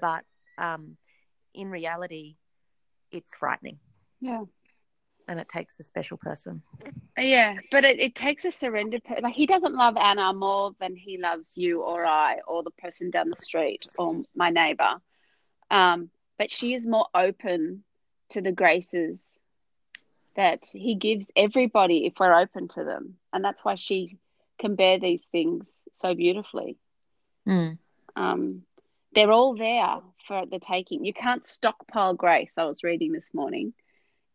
But 0.02 0.26
um, 0.58 0.98
in 1.54 1.70
reality, 1.70 2.36
it's 3.12 3.34
frightening 3.36 3.80
Yeah. 4.20 4.44
And 5.28 5.40
it 5.40 5.50
takes 5.50 5.80
a 5.80 5.84
special 5.84 6.18
person. 6.18 6.62
Yeah, 7.18 7.58
but 7.72 7.84
it, 7.84 8.00
it 8.00 8.16
takes 8.16 8.46
a 8.46 8.52
surrendered 8.52 9.04
per- 9.04 9.20
like 9.22 9.36
he 9.36 9.46
doesn't 9.46 9.76
love 9.76 9.98
Anna 9.98 10.34
more 10.34 10.72
than 10.80 10.96
he 10.96 11.18
loves 11.18 11.58
you 11.58 11.82
or 11.82 12.06
I 12.06 12.40
or 12.48 12.64
the 12.64 12.72
person 12.72 13.12
down 13.12 13.30
the 13.30 13.36
street 13.36 13.82
or 13.98 14.24
my 14.36 14.50
neighbor. 14.50 14.96
Um, 15.70 16.10
but 16.38 16.52
she 16.52 16.74
is 16.74 16.88
more 16.88 17.08
open 17.14 17.84
to 18.30 18.42
the 18.42 18.52
graces 18.52 19.40
that 20.36 20.66
he 20.72 20.96
gives 20.96 21.32
everybody 21.36 22.06
if 22.06 22.14
we're 22.20 22.34
open 22.34 22.68
to 22.70 22.84
them. 22.84 23.16
And 23.32 23.44
that's 23.44 23.64
why 23.64 23.76
she 23.76 24.18
can 24.60 24.76
bear 24.76 25.00
these 25.00 25.26
things 25.26 25.84
so 25.94 26.16
beautifully. 26.16 26.78
Mm. 27.48 27.78
Um, 28.16 28.64
they're 29.14 29.32
all 29.32 29.56
there 29.56 30.00
for 30.28 30.46
the 30.46 30.60
taking. 30.60 31.06
You 31.06 31.14
can't 31.14 31.46
stockpile 31.46 32.16
grace. 32.16 32.54
I 32.58 32.66
was 32.66 32.84
reading 32.84 33.12
this 33.12 33.34
morning. 33.34 33.74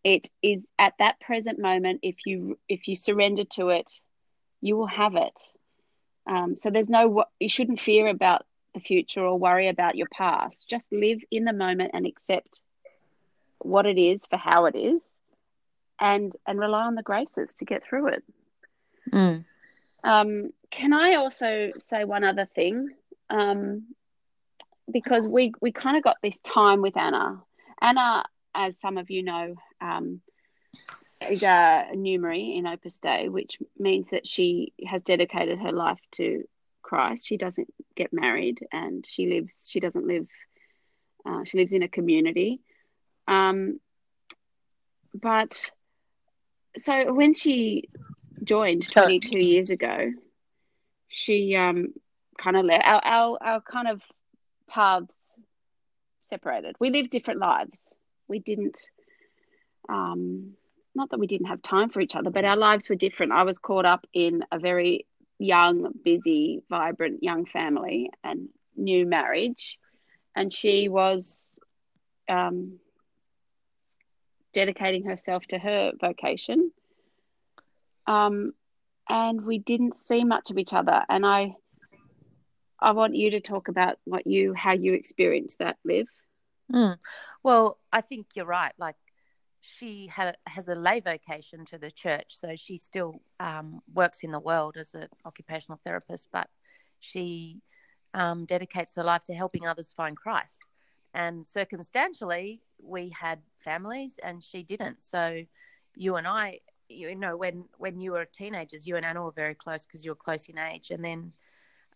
It 0.05 0.31
is 0.43 0.71
at 0.79 0.95
that 0.99 1.21
present 1.21 1.59
moment. 1.59 2.01
If 2.03 2.27
you 2.27 2.59
if 2.69 2.89
you 2.89 2.97
surrender 2.97 3.45
to 3.53 3.71
it, 3.71 4.01
you 4.61 4.77
will 4.77 4.87
have 4.87 5.17
it. 5.17 5.39
Um, 6.27 6.57
so 6.57 6.71
there's 6.71 6.89
no 6.89 7.25
you 7.41 7.49
shouldn't 7.49 7.81
fear 7.81 8.07
about 8.09 8.47
the 8.75 8.81
future 8.81 9.25
or 9.25 9.39
worry 9.39 9.69
about 9.69 9.97
your 9.97 10.09
past. 10.09 10.69
Just 10.69 10.93
live 10.93 11.21
in 11.31 11.45
the 11.45 11.53
moment 11.53 11.91
and 11.95 12.07
accept 12.07 12.61
what 13.59 13.87
it 13.87 13.99
is 13.99 14.27
for 14.27 14.37
how 14.37 14.67
it 14.67 14.77
is, 14.77 15.19
and 15.99 16.35
and 16.47 16.59
rely 16.59 16.85
on 16.85 16.95
the 16.95 17.03
graces 17.03 17.55
to 17.55 17.65
get 17.65 17.83
through 17.83 18.09
it. 18.09 18.25
Mm. 19.13 19.45
Um, 20.05 20.51
can 20.71 20.93
I 20.93 21.15
also 21.15 21.69
say 21.79 22.05
one 22.05 22.25
other 22.25 22.47
thing? 22.47 22.91
Um, 23.31 23.87
because 24.91 25.27
we 25.27 25.53
we 25.61 25.73
kind 25.73 25.97
of 25.97 26.03
got 26.03 26.19
this 26.23 26.41
time 26.41 26.83
with 26.83 26.97
Anna. 26.97 27.43
Anna, 27.81 28.25
as 28.59 28.79
some 28.79 28.99
of 28.99 29.09
you 29.09 29.23
know, 29.23 29.55
um, 29.81 30.21
is 31.31 31.45
a 31.45 31.87
numerary 31.95 32.57
in 32.57 32.67
Opus 32.67 32.99
Dei, 32.99 33.29
which 33.29 33.59
means 33.79 34.11
that 34.11 34.27
she 34.27 34.73
has 34.85 35.01
dedicated 35.03 35.61
her 35.61 35.73
life 35.73 36.01
to 36.13 36.45
Christ. 36.83 37.27
She 37.27 37.37
doesn't 37.37 37.73
get 37.95 38.13
married, 38.13 38.67
and 38.73 39.07
she 39.07 39.27
lives. 39.27 39.69
She 39.71 39.79
doesn't 39.79 40.07
live. 40.07 40.27
Uh, 41.25 41.45
she 41.45 41.59
lives 41.59 41.73
in 41.73 41.83
a 41.85 41.89
community. 41.89 42.61
Um, 43.29 43.79
but 45.15 45.71
so 46.77 47.13
when 47.13 47.35
she 47.35 47.89
joined 48.43 48.91
22 48.91 49.39
years 49.39 49.71
ago, 49.71 50.13
she 51.09 51.55
um, 51.55 51.95
kind 52.39 52.57
of 52.57 52.65
left 52.65 52.85
our, 52.87 53.01
our, 53.05 53.39
our 53.41 53.61
kind 53.61 53.89
of 53.89 54.03
paths 54.69 55.39
separated. 56.23 56.77
We 56.81 56.91
live 56.91 57.11
different 57.11 57.41
lives. 57.41 57.97
We 58.29 58.39
didn't, 58.39 58.79
um, 59.89 60.53
not 60.95 61.11
that 61.11 61.19
we 61.19 61.27
didn't 61.27 61.47
have 61.49 61.63
time 61.63 61.91
for 61.91 62.01
each 62.01 62.15
other, 62.17 62.31
but 62.31 62.45
our 62.45 62.57
lives 62.57 62.89
were 62.89 62.95
different. 62.95 63.33
I 63.33 63.45
was 63.45 63.59
caught 63.59 63.87
up 63.87 64.07
in 64.13 64.45
a 64.53 64.59
very 64.59 65.07
young, 65.39 65.93
busy, 66.05 66.63
vibrant 66.69 67.23
young 67.23 67.45
family 67.47 68.11
and 68.25 68.49
new 68.77 69.07
marriage. 69.07 69.79
And 70.35 70.53
she 70.53 70.89
was 70.89 71.59
um, 72.29 72.79
dedicating 74.53 75.05
herself 75.05 75.47
to 75.47 75.59
her 75.59 75.93
vocation. 76.01 76.71
Um, 78.07 78.53
and 79.09 79.45
we 79.45 79.59
didn't 79.59 79.95
see 79.95 80.25
much 80.25 80.51
of 80.51 80.59
each 80.59 80.73
other. 80.73 81.03
And 81.09 81.25
I, 81.25 81.55
I 82.81 82.93
want 82.93 83.17
you 83.17 83.33
to 83.33 83.41
talk 83.41 83.69
about 83.69 83.99
what 84.05 84.27
you, 84.27 84.55
how 84.55 84.73
you 84.73 84.93
experienced 84.93 85.59
that, 85.59 85.77
Liv. 85.85 86.07
Mm. 86.73 86.99
Well, 87.43 87.79
I 87.93 88.01
think 88.01 88.29
you're 88.35 88.45
right. 88.45 88.73
Like 88.79 88.97
she 89.61 90.07
had 90.07 90.37
has 90.47 90.69
a 90.69 90.75
lay 90.75 91.01
vocation 91.01 91.65
to 91.67 91.79
the 91.79 91.91
church, 91.91 92.37
so 92.39 92.55
she 92.57 92.77
still 92.77 93.23
um, 93.41 93.81
works 93.93 94.21
in 94.23 94.31
the 94.31 94.41
world 94.41 94.77
as 94.77 94.95
an 94.95 95.09
occupational 95.25 95.81
therapist, 95.85 96.29
but 96.33 96.49
she 97.01 97.61
um, 98.15 98.45
dedicates 98.45 98.95
her 98.97 99.05
life 99.05 99.25
to 99.25 99.35
helping 99.35 99.67
others 99.67 99.93
find 99.97 100.17
Christ. 100.17 100.61
And 101.15 101.47
circumstantially, 101.47 102.63
we 102.83 103.11
had 103.11 103.41
families 103.65 104.19
and 104.23 104.43
she 104.43 104.63
didn't. 104.63 105.03
So 105.03 105.43
you 105.97 106.17
and 106.17 106.27
I, 106.27 106.61
you 106.89 107.15
know, 107.15 107.37
when, 107.37 107.65
when 107.79 108.01
you 108.01 108.13
were 108.13 108.25
teenagers, 108.25 108.87
you 108.87 108.97
and 108.97 109.05
Anna 109.05 109.23
were 109.23 109.33
very 109.33 109.55
close 109.55 109.87
because 109.87 110.05
you 110.05 110.11
were 110.11 110.17
close 110.17 110.47
in 110.47 110.59
age. 110.59 110.91
And 110.91 111.05
then, 111.05 111.33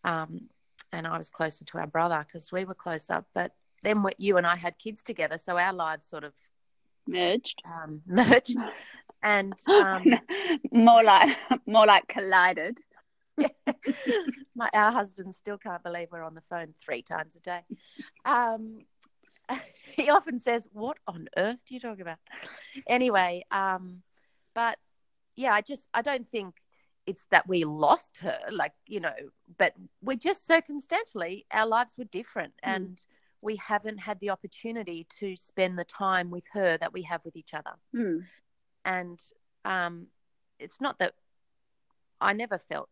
um, 0.05 0.49
and 0.93 1.07
I 1.07 1.19
was 1.19 1.31
closer 1.31 1.65
to 1.65 1.79
our 1.79 1.87
brother 1.87 2.25
because 2.27 2.53
we 2.53 2.65
were 2.65 2.75
closer. 2.75 3.25
But 3.35 3.53
then 3.83 4.05
you 4.19 4.37
and 4.37 4.47
I 4.47 4.57
had 4.57 4.79
kids 4.79 5.03
together. 5.03 5.39
So 5.39 5.57
our 5.59 5.73
lives 5.73 6.07
sort 6.07 6.25
of 6.25 6.33
merged. 7.07 7.61
Um, 7.65 8.03
merged. 8.07 8.57
And 9.23 9.55
um, 9.69 10.05
more 10.73 11.05
like 11.05 11.37
more 11.67 11.87
like 11.87 12.09
collided. 12.09 12.81
My, 14.55 14.69
our 14.75 14.93
husband 14.93 15.35
still 15.35 15.59
can't 15.59 15.83
believe 15.83 16.09
we're 16.11 16.23
on 16.23 16.35
the 16.35 16.41
phone 16.43 16.75
three 16.85 17.03
times 17.03 17.37
a 17.37 17.41
day. 17.41 17.61
Um, 18.25 18.81
he 19.97 20.11
often 20.11 20.39
says, 20.39 20.69
"What 20.73 20.99
on 21.07 21.29
earth 21.37 21.61
do 21.67 21.75
you 21.75 21.81
talk 21.81 22.01
about?" 22.01 22.19
Anyway, 22.89 23.45
um, 23.51 24.03
but 24.55 24.79
yeah, 25.37 25.53
I 25.53 25.61
just 25.61 25.89
I 25.95 26.03
don't 26.03 26.29
think 26.29 26.57
it's 27.07 27.25
that 27.31 27.49
we 27.49 27.65
lost 27.65 28.19
her, 28.19 28.39
like 28.51 28.73
you 28.87 29.01
know, 29.01 29.15
but 29.59 29.75
we're 30.03 30.17
just 30.17 30.47
circumstantially 30.47 31.47
our 31.51 31.67
lives 31.67 31.95
were 31.97 32.05
different, 32.05 32.55
mm. 32.65 32.75
and 32.75 33.01
we 33.43 33.57
haven't 33.57 33.99
had 33.99 34.21
the 34.21 34.31
opportunity 34.31 35.07
to 35.19 35.37
spend 35.37 35.79
the 35.79 35.85
time 35.85 36.31
with 36.31 36.45
her 36.53 36.79
that 36.79 36.93
we 36.93 37.03
have 37.03 37.21
with 37.25 37.37
each 37.37 37.53
other. 37.53 37.73
Mm. 37.95 38.25
And 38.85 39.21
um, 39.65 40.07
it's 40.59 40.81
not 40.81 40.99
that 41.01 41.15
I 42.21 42.33
never 42.33 42.59
felt 42.59 42.89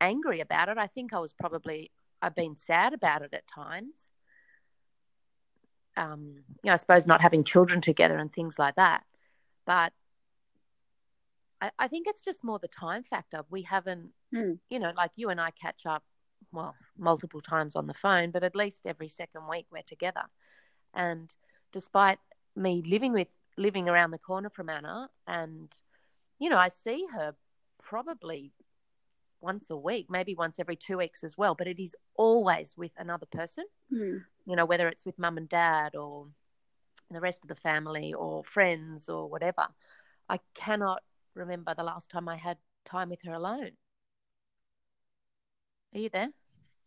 angry 0.00 0.40
about 0.40 0.68
it. 0.68 0.76
I 0.76 0.88
think 0.88 1.12
I 1.12 1.20
was 1.20 1.32
probably 1.32 1.92
I've 2.20 2.34
been 2.34 2.56
sad 2.56 2.92
about 2.92 3.22
it 3.22 3.32
at 3.32 3.44
times. 3.46 4.10
Um, 5.96 6.42
you 6.62 6.68
know, 6.68 6.72
I 6.72 6.76
suppose 6.76 7.06
not 7.06 7.20
having 7.20 7.44
children 7.44 7.80
together 7.80 8.16
and 8.16 8.32
things 8.32 8.58
like 8.58 8.74
that. 8.74 9.04
But 9.64 9.92
I, 11.60 11.70
I 11.78 11.88
think 11.88 12.06
it's 12.08 12.20
just 12.20 12.44
more 12.44 12.58
the 12.58 12.68
time 12.68 13.02
factor. 13.02 13.42
We 13.50 13.62
haven't, 13.62 14.10
mm. 14.34 14.58
you 14.68 14.78
know, 14.78 14.92
like 14.96 15.12
you 15.16 15.28
and 15.30 15.40
I 15.40 15.50
catch 15.50 15.86
up, 15.86 16.02
well, 16.52 16.74
multiple 16.96 17.40
times 17.40 17.76
on 17.76 17.86
the 17.86 17.94
phone, 17.94 18.30
but 18.30 18.44
at 18.44 18.56
least 18.56 18.86
every 18.86 19.08
second 19.08 19.42
week 19.48 19.66
we're 19.70 19.82
together. 19.82 20.22
And 20.94 21.34
despite 21.72 22.18
me 22.54 22.82
living 22.86 23.12
with 23.12 23.28
living 23.58 23.88
around 23.88 24.10
the 24.10 24.18
corner 24.18 24.50
from 24.50 24.68
Anna, 24.68 25.08
and 25.26 25.72
you 26.38 26.48
know, 26.50 26.58
I 26.58 26.68
see 26.68 27.06
her 27.12 27.34
probably 27.82 28.52
once 29.40 29.70
a 29.70 29.76
week, 29.76 30.06
maybe 30.08 30.34
once 30.34 30.56
every 30.58 30.76
two 30.76 30.98
weeks 30.98 31.22
as 31.22 31.36
well, 31.36 31.54
but 31.54 31.68
it 31.68 31.78
is 31.78 31.94
always 32.16 32.74
with 32.76 32.92
another 32.96 33.26
person. 33.26 33.64
Mm. 33.92 34.24
You 34.46 34.56
know, 34.56 34.64
whether 34.64 34.88
it's 34.88 35.04
with 35.04 35.18
mum 35.18 35.36
and 35.36 35.48
dad 35.48 35.94
or 35.94 36.28
the 37.10 37.20
rest 37.20 37.42
of 37.42 37.48
the 37.48 37.54
family 37.54 38.12
or 38.12 38.42
friends 38.44 39.08
or 39.08 39.28
whatever. 39.28 39.68
I 40.28 40.40
cannot 40.54 41.02
remember 41.34 41.74
the 41.74 41.84
last 41.84 42.10
time 42.10 42.28
I 42.28 42.36
had 42.36 42.58
time 42.84 43.10
with 43.10 43.22
her 43.24 43.32
alone. 43.32 43.72
Are 45.94 45.98
you 45.98 46.10
there? 46.10 46.28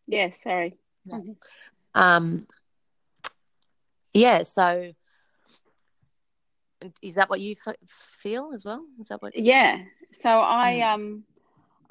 Yeah, 0.08 0.30
sorry. 0.32 0.78
Yeah. 1.06 1.20
Um, 1.96 2.48
yeah, 4.14 4.44
so 4.44 4.94
is 7.02 7.16
that 7.16 7.30
what 7.30 7.42
you 7.42 7.56
f- 7.66 7.76
feel 7.88 8.52
as 8.54 8.66
well? 8.66 8.86
Is 9.00 9.08
that 9.10 9.22
what? 9.22 9.38
Yeah. 9.38 9.80
So 10.12 10.30
I 10.30 10.82
mm. 10.82 10.94
um 10.94 11.24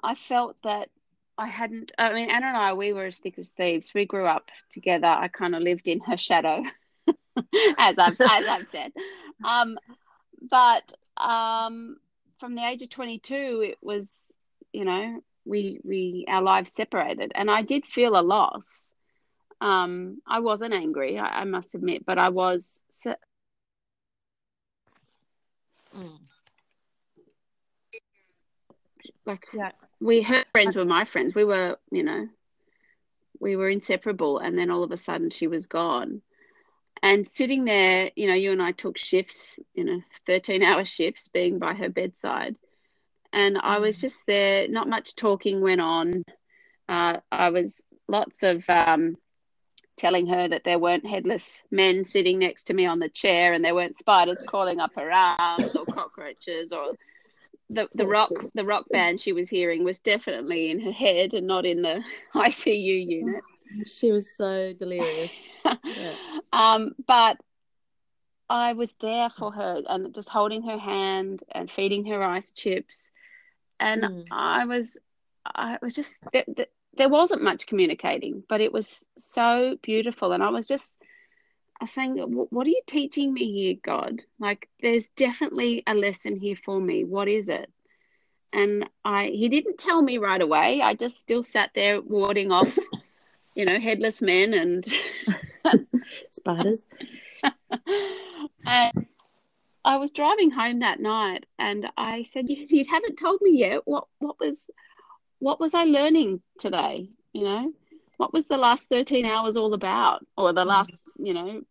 I 0.03 0.15
felt 0.15 0.57
that 0.65 0.91
I 1.37 1.47
hadn't. 1.47 1.93
I 1.99 2.13
mean, 2.13 2.31
Anna 2.31 2.47
and 2.47 2.57
I, 2.57 2.73
we 2.73 2.93
were 2.93 3.07
as 3.07 3.19
thick 3.19 3.39
as 3.39 3.49
thieves. 3.51 3.95
We 3.95 4.07
grew 4.07 4.27
up 4.27 4.51
together. 4.71 5.07
I 5.07 5.29
kind 5.29 5.55
of 5.55 5.63
lived 5.63 5.87
in 5.87 6.01
her 6.01 6.17
shadow, 6.17 6.65
as 7.79 7.97
I've 7.99 8.21
as 8.21 8.47
I've 8.47 8.69
said. 8.73 8.93
Um, 9.45 9.79
but 10.51 10.93
um, 11.17 11.99
from 12.41 12.55
the 12.55 12.67
age 12.67 12.83
of 12.83 12.89
twenty 12.89 13.19
two, 13.19 13.63
it 13.65 13.79
was 13.81 14.37
you 14.73 14.85
know 14.85 15.21
we 15.49 15.81
we 15.85 16.25
our 16.29 16.43
lives 16.43 16.73
separated, 16.73 17.33
and 17.35 17.51
I 17.51 17.63
did 17.63 17.87
feel 17.87 18.19
a 18.19 18.23
loss. 18.23 18.93
Um, 19.61 20.21
I 20.27 20.41
wasn't 20.41 20.75
angry, 20.75 21.19
I, 21.19 21.41
I 21.41 21.45
must 21.45 21.75
admit, 21.75 22.07
but 22.07 22.19
I 22.19 22.29
was. 22.29 22.83
Mm. 25.97 26.19
Like 29.25 29.47
yeah 29.53 29.73
we 30.01 30.23
her 30.23 30.45
friends 30.53 30.77
were 30.77 30.85
my 30.85 31.05
friends. 31.05 31.35
We 31.35 31.45
were, 31.45 31.79
you 31.91 32.03
know, 32.03 32.29
we 33.41 33.57
were 33.57 33.69
inseparable. 33.69 34.39
And 34.39 34.57
then 34.57 34.71
all 34.71 34.83
of 34.83 34.93
a 34.93 34.97
sudden 34.97 35.31
she 35.31 35.47
was 35.47 35.67
gone. 35.67 36.23
And 37.03 37.27
sitting 37.27 37.65
there, 37.65 38.11
you 38.17 38.27
know, 38.27 38.35
you 38.35 38.53
and 38.53 38.63
I 38.63 38.73
took 38.73 38.99
shifts, 38.99 39.57
you 39.75 39.85
know, 39.85 40.03
13 40.27 40.63
hour 40.63 40.85
shifts 40.85 41.29
being 41.29 41.59
by 41.59 41.75
her 41.75 41.89
bedside. 41.89 42.57
And 43.33 43.59
I 43.59 43.79
was 43.79 43.99
mm. 43.99 44.01
just 44.03 44.27
there, 44.27 44.69
not 44.69 44.89
much 44.89 45.15
talking 45.15 45.61
went 45.61 45.81
on. 45.81 46.25
Uh, 46.89 47.19
I 47.31 47.51
was 47.51 47.85
lots 48.09 48.43
of 48.43 48.65
um, 48.69 49.17
telling 49.99 50.27
her 50.29 50.49
that 50.49 50.65
there 50.65 50.79
weren't 50.79 51.07
headless 51.07 51.67
men 51.71 52.05
sitting 52.05 52.39
next 52.39 52.65
to 52.65 52.75
me 52.75 52.87
on 52.87 52.99
the 52.99 53.09
chair 53.09 53.53
and 53.53 53.65
there 53.65 53.75
weren't 53.75 53.97
spiders 53.97 54.43
crawling 54.47 54.81
up 54.81 54.95
her 54.95 55.11
arms 55.11 55.77
or 55.77 55.85
cockroaches 55.85 56.73
or 56.73 56.95
the 57.71 57.87
the 57.95 58.07
rock 58.07 58.31
the 58.55 58.65
rock 58.65 58.87
band 58.91 59.21
she 59.21 59.35
was 59.35 59.51
hearing 59.51 59.85
was 59.85 59.99
definitely 59.99 60.71
in 60.71 60.81
her 60.81 60.93
head 60.93 61.35
and 61.35 61.47
not 61.47 61.67
in 61.67 61.83
the 61.83 62.03
ICU 62.35 63.07
unit. 63.07 63.43
She 63.85 64.11
was 64.11 64.35
so 64.35 64.73
delirious. 64.73 65.35
yeah. 65.85 66.15
um, 66.53 66.95
but 67.07 67.37
I 68.49 68.73
was 68.73 68.95
there 69.01 69.29
for 69.29 69.53
her 69.53 69.83
and 69.87 70.15
just 70.15 70.31
holding 70.31 70.63
her 70.63 70.79
hand 70.79 71.43
and 71.53 71.71
feeding 71.71 72.07
her 72.07 72.23
ice 72.23 72.53
chips, 72.53 73.13
and 73.81 74.03
mm. 74.03 74.25
I 74.31 74.65
was 74.65 74.99
I 75.45 75.79
was 75.81 75.95
just 75.95 76.19
there, 76.33 76.45
there 76.97 77.09
wasn't 77.09 77.43
much 77.43 77.67
communicating, 77.67 78.43
but 78.49 78.61
it 78.61 78.73
was 78.73 79.07
so 79.17 79.77
beautiful, 79.83 80.33
and 80.33 80.43
I 80.43 80.51
was 80.51 80.67
just 80.67 80.97
I 81.81 81.85
was 81.85 81.93
saying, 81.93 82.17
what 82.17 82.67
are 82.67 82.71
you 82.71 82.83
teaching 82.87 83.33
me 83.33 83.53
here, 83.53 83.77
God? 83.85 84.23
Like, 84.41 84.69
there's 84.83 85.09
definitely 85.11 85.85
a 85.87 85.95
lesson 85.95 86.35
here 86.35 86.57
for 86.57 86.81
me. 86.81 87.05
What 87.05 87.29
is 87.29 87.49
it? 87.49 87.71
And 88.53 88.89
I, 89.05 89.27
he 89.27 89.49
didn't 89.49 89.79
tell 89.79 90.03
me 90.03 90.19
right 90.19 90.41
away. 90.41 90.83
I 90.83 90.95
just 90.95 91.21
still 91.21 91.45
sat 91.45 91.71
there 91.77 92.01
warding 92.01 92.51
off, 92.51 92.77
you 93.55 93.65
know, 93.65 93.79
headless 93.79 94.21
men 94.21 94.55
and 94.55 94.85
spiders. 96.31 96.85
and 98.67 99.07
I 99.89 99.97
was 99.97 100.13
driving 100.13 100.51
home 100.51 100.81
that 100.81 101.01
night, 101.01 101.47
and 101.59 101.89
I 101.97 102.25
said, 102.25 102.49
you, 102.49 102.67
"You 102.69 102.85
haven't 102.89 103.17
told 103.17 103.41
me 103.41 103.59
yet. 103.59 103.83
What, 103.87 104.07
what 104.19 104.39
was, 104.39 104.71
what 105.39 105.59
was 105.59 105.75
I 105.75 105.85
learning 105.85 106.43
today? 106.59 107.09
You 107.33 107.45
know, 107.45 107.73
what 108.19 108.33
was 108.33 108.47
the 108.47 108.59
last 108.59 108.89
thirteen 108.91 109.25
hours 109.25 109.57
all 109.57 109.73
about, 109.73 110.27
or 110.37 110.53
the 110.53 110.65
last 110.65 110.95
you 111.19 111.35
know, 111.35 111.63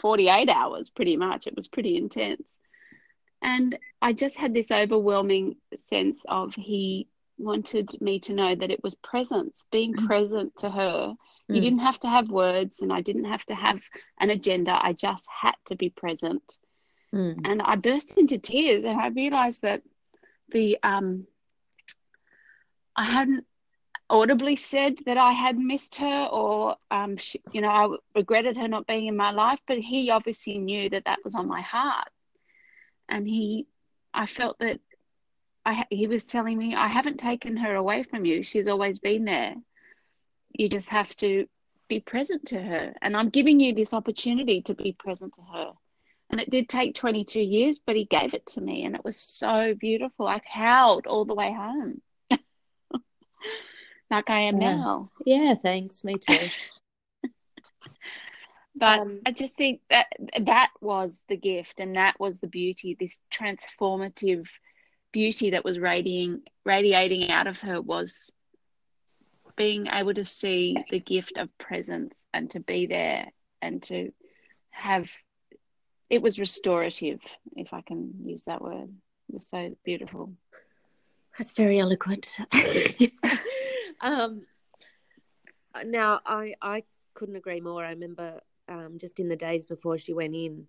48 0.00 0.48
hours 0.48 0.90
pretty 0.90 1.16
much. 1.16 1.46
It 1.46 1.54
was 1.54 1.68
pretty 1.68 1.96
intense. 1.96 2.42
And 3.42 3.78
I 4.00 4.12
just 4.12 4.36
had 4.36 4.54
this 4.54 4.70
overwhelming 4.70 5.56
sense 5.76 6.24
of 6.28 6.54
he 6.54 7.08
wanted 7.36 8.00
me 8.00 8.20
to 8.20 8.32
know 8.32 8.54
that 8.54 8.70
it 8.70 8.82
was 8.82 8.94
presence, 8.94 9.64
being 9.70 9.94
mm. 9.94 10.06
present 10.06 10.56
to 10.56 10.70
her. 10.70 11.14
Mm. 11.50 11.54
You 11.54 11.60
didn't 11.60 11.80
have 11.80 12.00
to 12.00 12.08
have 12.08 12.30
words 12.30 12.80
and 12.80 12.92
I 12.92 13.02
didn't 13.02 13.26
have 13.26 13.44
to 13.46 13.54
have 13.54 13.82
an 14.18 14.30
agenda. 14.30 14.78
I 14.80 14.94
just 14.94 15.26
had 15.28 15.56
to 15.66 15.76
be 15.76 15.90
present. 15.90 16.56
Mm. 17.14 17.40
And 17.44 17.62
I 17.62 17.76
burst 17.76 18.18
into 18.18 18.38
tears 18.38 18.84
and 18.84 19.00
I 19.00 19.08
realized 19.08 19.62
that 19.62 19.82
the 20.50 20.78
um 20.82 21.26
I 22.96 23.04
hadn't 23.04 23.46
audibly 24.10 24.56
said 24.56 24.98
that 25.06 25.16
I 25.16 25.32
had 25.32 25.58
missed 25.58 25.96
her 25.96 26.28
or, 26.30 26.76
um, 26.90 27.16
she, 27.16 27.40
you 27.52 27.60
know, 27.60 27.68
I 27.68 27.88
regretted 28.14 28.56
her 28.56 28.68
not 28.68 28.86
being 28.86 29.06
in 29.06 29.16
my 29.16 29.30
life, 29.30 29.58
but 29.66 29.78
he 29.78 30.10
obviously 30.10 30.58
knew 30.58 30.88
that 30.90 31.06
that 31.06 31.18
was 31.24 31.34
on 31.34 31.48
my 31.48 31.62
heart. 31.62 32.08
And 33.08 33.26
he, 33.26 33.66
I 34.12 34.26
felt 34.26 34.58
that 34.60 34.80
I, 35.66 35.86
he 35.90 36.06
was 36.06 36.24
telling 36.24 36.58
me, 36.58 36.74
I 36.74 36.88
haven't 36.88 37.18
taken 37.18 37.56
her 37.56 37.74
away 37.74 38.02
from 38.02 38.24
you. 38.24 38.42
She's 38.42 38.68
always 38.68 38.98
been 38.98 39.24
there. 39.24 39.54
You 40.52 40.68
just 40.68 40.90
have 40.90 41.14
to 41.16 41.46
be 41.88 42.00
present 42.00 42.46
to 42.46 42.60
her. 42.60 42.94
And 43.02 43.16
I'm 43.16 43.30
giving 43.30 43.58
you 43.58 43.74
this 43.74 43.94
opportunity 43.94 44.62
to 44.62 44.74
be 44.74 44.92
present 44.92 45.34
to 45.34 45.42
her. 45.52 45.72
And 46.30 46.40
it 46.40 46.50
did 46.50 46.68
take 46.68 46.94
22 46.94 47.40
years, 47.40 47.78
but 47.78 47.96
he 47.96 48.06
gave 48.06 48.34
it 48.34 48.46
to 48.46 48.60
me. 48.60 48.84
And 48.84 48.94
it 48.94 49.04
was 49.04 49.16
so 49.16 49.74
beautiful. 49.74 50.26
I 50.26 50.40
howled 50.44 51.06
all 51.06 51.24
the 51.24 51.34
way 51.34 51.52
home 51.52 52.00
like 54.10 54.30
I 54.30 54.40
am 54.40 54.60
yeah. 54.60 54.74
now. 54.74 55.08
Yeah, 55.24 55.54
thanks. 55.54 56.02
Me 56.04 56.14
too. 56.14 56.48
but 58.74 59.00
um, 59.00 59.20
I 59.26 59.32
just 59.32 59.56
think 59.56 59.80
that 59.90 60.06
that 60.40 60.70
was 60.80 61.22
the 61.28 61.36
gift 61.36 61.80
and 61.80 61.96
that 61.96 62.18
was 62.18 62.38
the 62.38 62.46
beauty, 62.46 62.96
this 62.98 63.20
transformative 63.32 64.48
beauty 65.12 65.50
that 65.50 65.64
was 65.64 65.78
radiating 65.78 66.42
radiating 66.64 67.30
out 67.30 67.46
of 67.46 67.60
her 67.60 67.80
was 67.80 68.32
being 69.56 69.86
able 69.86 70.12
to 70.12 70.24
see 70.24 70.76
the 70.90 70.98
gift 70.98 71.34
of 71.36 71.56
presence 71.56 72.26
and 72.34 72.50
to 72.50 72.58
be 72.58 72.86
there 72.86 73.30
and 73.62 73.80
to 73.84 74.10
have 74.70 75.08
it 76.10 76.22
was 76.22 76.38
restorative, 76.38 77.20
if 77.56 77.72
I 77.72 77.80
can 77.80 78.14
use 78.22 78.44
that 78.44 78.62
word. 78.62 78.90
It 79.28 79.32
was 79.32 79.46
so 79.46 79.74
beautiful. 79.84 80.32
That's 81.38 81.52
very 81.52 81.78
eloquent. 81.78 82.36
um, 84.00 84.42
now, 85.84 86.20
I 86.24 86.54
I 86.62 86.84
couldn't 87.14 87.36
agree 87.36 87.60
more. 87.60 87.84
I 87.84 87.90
remember 87.90 88.40
um, 88.68 88.98
just 88.98 89.18
in 89.18 89.28
the 89.28 89.36
days 89.36 89.64
before 89.64 89.98
she 89.98 90.12
went 90.12 90.34
in, 90.34 90.66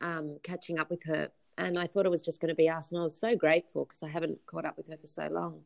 um, 0.00 0.38
catching 0.42 0.78
up 0.78 0.90
with 0.90 1.02
her, 1.04 1.30
and 1.56 1.78
I 1.78 1.86
thought 1.86 2.06
it 2.06 2.10
was 2.10 2.22
just 2.22 2.40
going 2.40 2.50
to 2.50 2.54
be 2.54 2.68
us, 2.68 2.92
and 2.92 3.00
I 3.00 3.04
was 3.04 3.18
so 3.18 3.34
grateful 3.34 3.84
because 3.84 4.02
I 4.02 4.08
haven't 4.08 4.38
caught 4.46 4.64
up 4.64 4.76
with 4.76 4.88
her 4.88 4.96
for 4.96 5.06
so 5.06 5.28
long. 5.30 5.62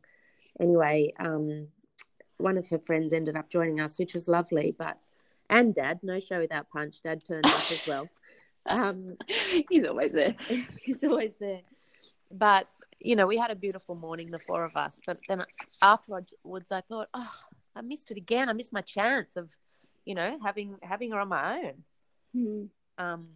Anyway, 0.60 1.12
um, 1.18 1.68
one 2.38 2.56
of 2.56 2.68
her 2.70 2.78
friends 2.78 3.12
ended 3.12 3.36
up 3.36 3.50
joining 3.50 3.80
us, 3.80 3.98
which 3.98 4.14
was 4.14 4.28
lovely, 4.28 4.74
but 4.78 4.98
and 5.50 5.74
Dad, 5.74 6.00
no 6.02 6.18
show 6.18 6.38
without 6.38 6.70
punch. 6.70 7.02
Dad 7.02 7.24
turned 7.24 7.46
up 7.46 7.70
as 7.70 7.86
well. 7.86 8.08
Um, 8.66 9.08
he's 9.68 9.86
always 9.86 10.12
there. 10.12 10.36
he's 10.80 11.02
always 11.04 11.34
there. 11.36 11.60
But 12.30 12.68
you 13.04 13.16
know, 13.16 13.26
we 13.26 13.36
had 13.36 13.50
a 13.50 13.56
beautiful 13.56 13.94
morning, 13.94 14.30
the 14.30 14.38
four 14.38 14.64
of 14.64 14.76
us. 14.76 15.00
But 15.04 15.18
then 15.28 15.44
afterwards, 15.82 16.70
I 16.70 16.80
thought, 16.82 17.08
oh, 17.14 17.34
I 17.74 17.80
missed 17.82 18.10
it 18.10 18.16
again. 18.16 18.48
I 18.48 18.52
missed 18.52 18.72
my 18.72 18.80
chance 18.80 19.36
of, 19.36 19.48
you 20.04 20.14
know, 20.14 20.38
having 20.42 20.76
having 20.82 21.10
her 21.10 21.20
on 21.20 21.28
my 21.28 21.58
own. 21.58 21.84
Mm. 22.36 22.68
Um, 22.98 23.28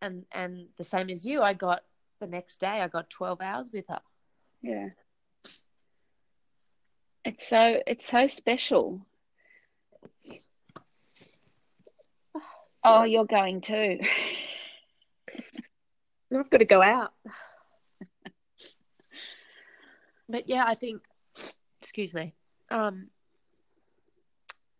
and 0.00 0.24
and 0.32 0.66
the 0.76 0.84
same 0.84 1.10
as 1.10 1.24
you, 1.24 1.42
I 1.42 1.54
got 1.54 1.82
the 2.20 2.26
next 2.26 2.60
day. 2.60 2.66
I 2.80 2.88
got 2.88 3.10
twelve 3.10 3.40
hours 3.40 3.68
with 3.72 3.86
her. 3.88 4.00
Yeah. 4.62 4.90
It's 7.24 7.46
so 7.46 7.80
it's 7.86 8.06
so 8.06 8.26
special. 8.26 9.06
Oh, 12.84 13.04
you're 13.04 13.24
going 13.26 13.60
too. 13.60 14.00
I've 16.34 16.50
got 16.50 16.58
to 16.58 16.64
go 16.64 16.82
out. 16.82 17.12
but 20.28 20.48
yeah, 20.48 20.64
I 20.66 20.74
think. 20.74 21.02
Excuse 21.80 22.14
me. 22.14 22.34
Um, 22.70 23.08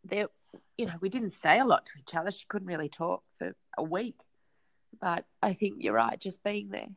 there, 0.05 0.29
you 0.77 0.87
know, 0.87 0.95
we 1.01 1.09
didn't 1.09 1.31
say 1.31 1.61
a 1.61 1.65
lot 1.65 1.87
to 1.87 1.93
each 2.01 2.15
other. 2.15 2.31
She 2.31 2.47
couldn't 2.49 2.69
really 2.69 2.89
talk 2.89 3.23
for 3.39 3.55
a 3.77 3.83
week, 3.83 4.17
but 5.01 5.25
I 5.43 5.53
think 5.53 5.77
you're 5.81 5.95
right. 5.95 6.19
Just 6.19 6.43
being 6.43 6.71
there. 6.71 6.89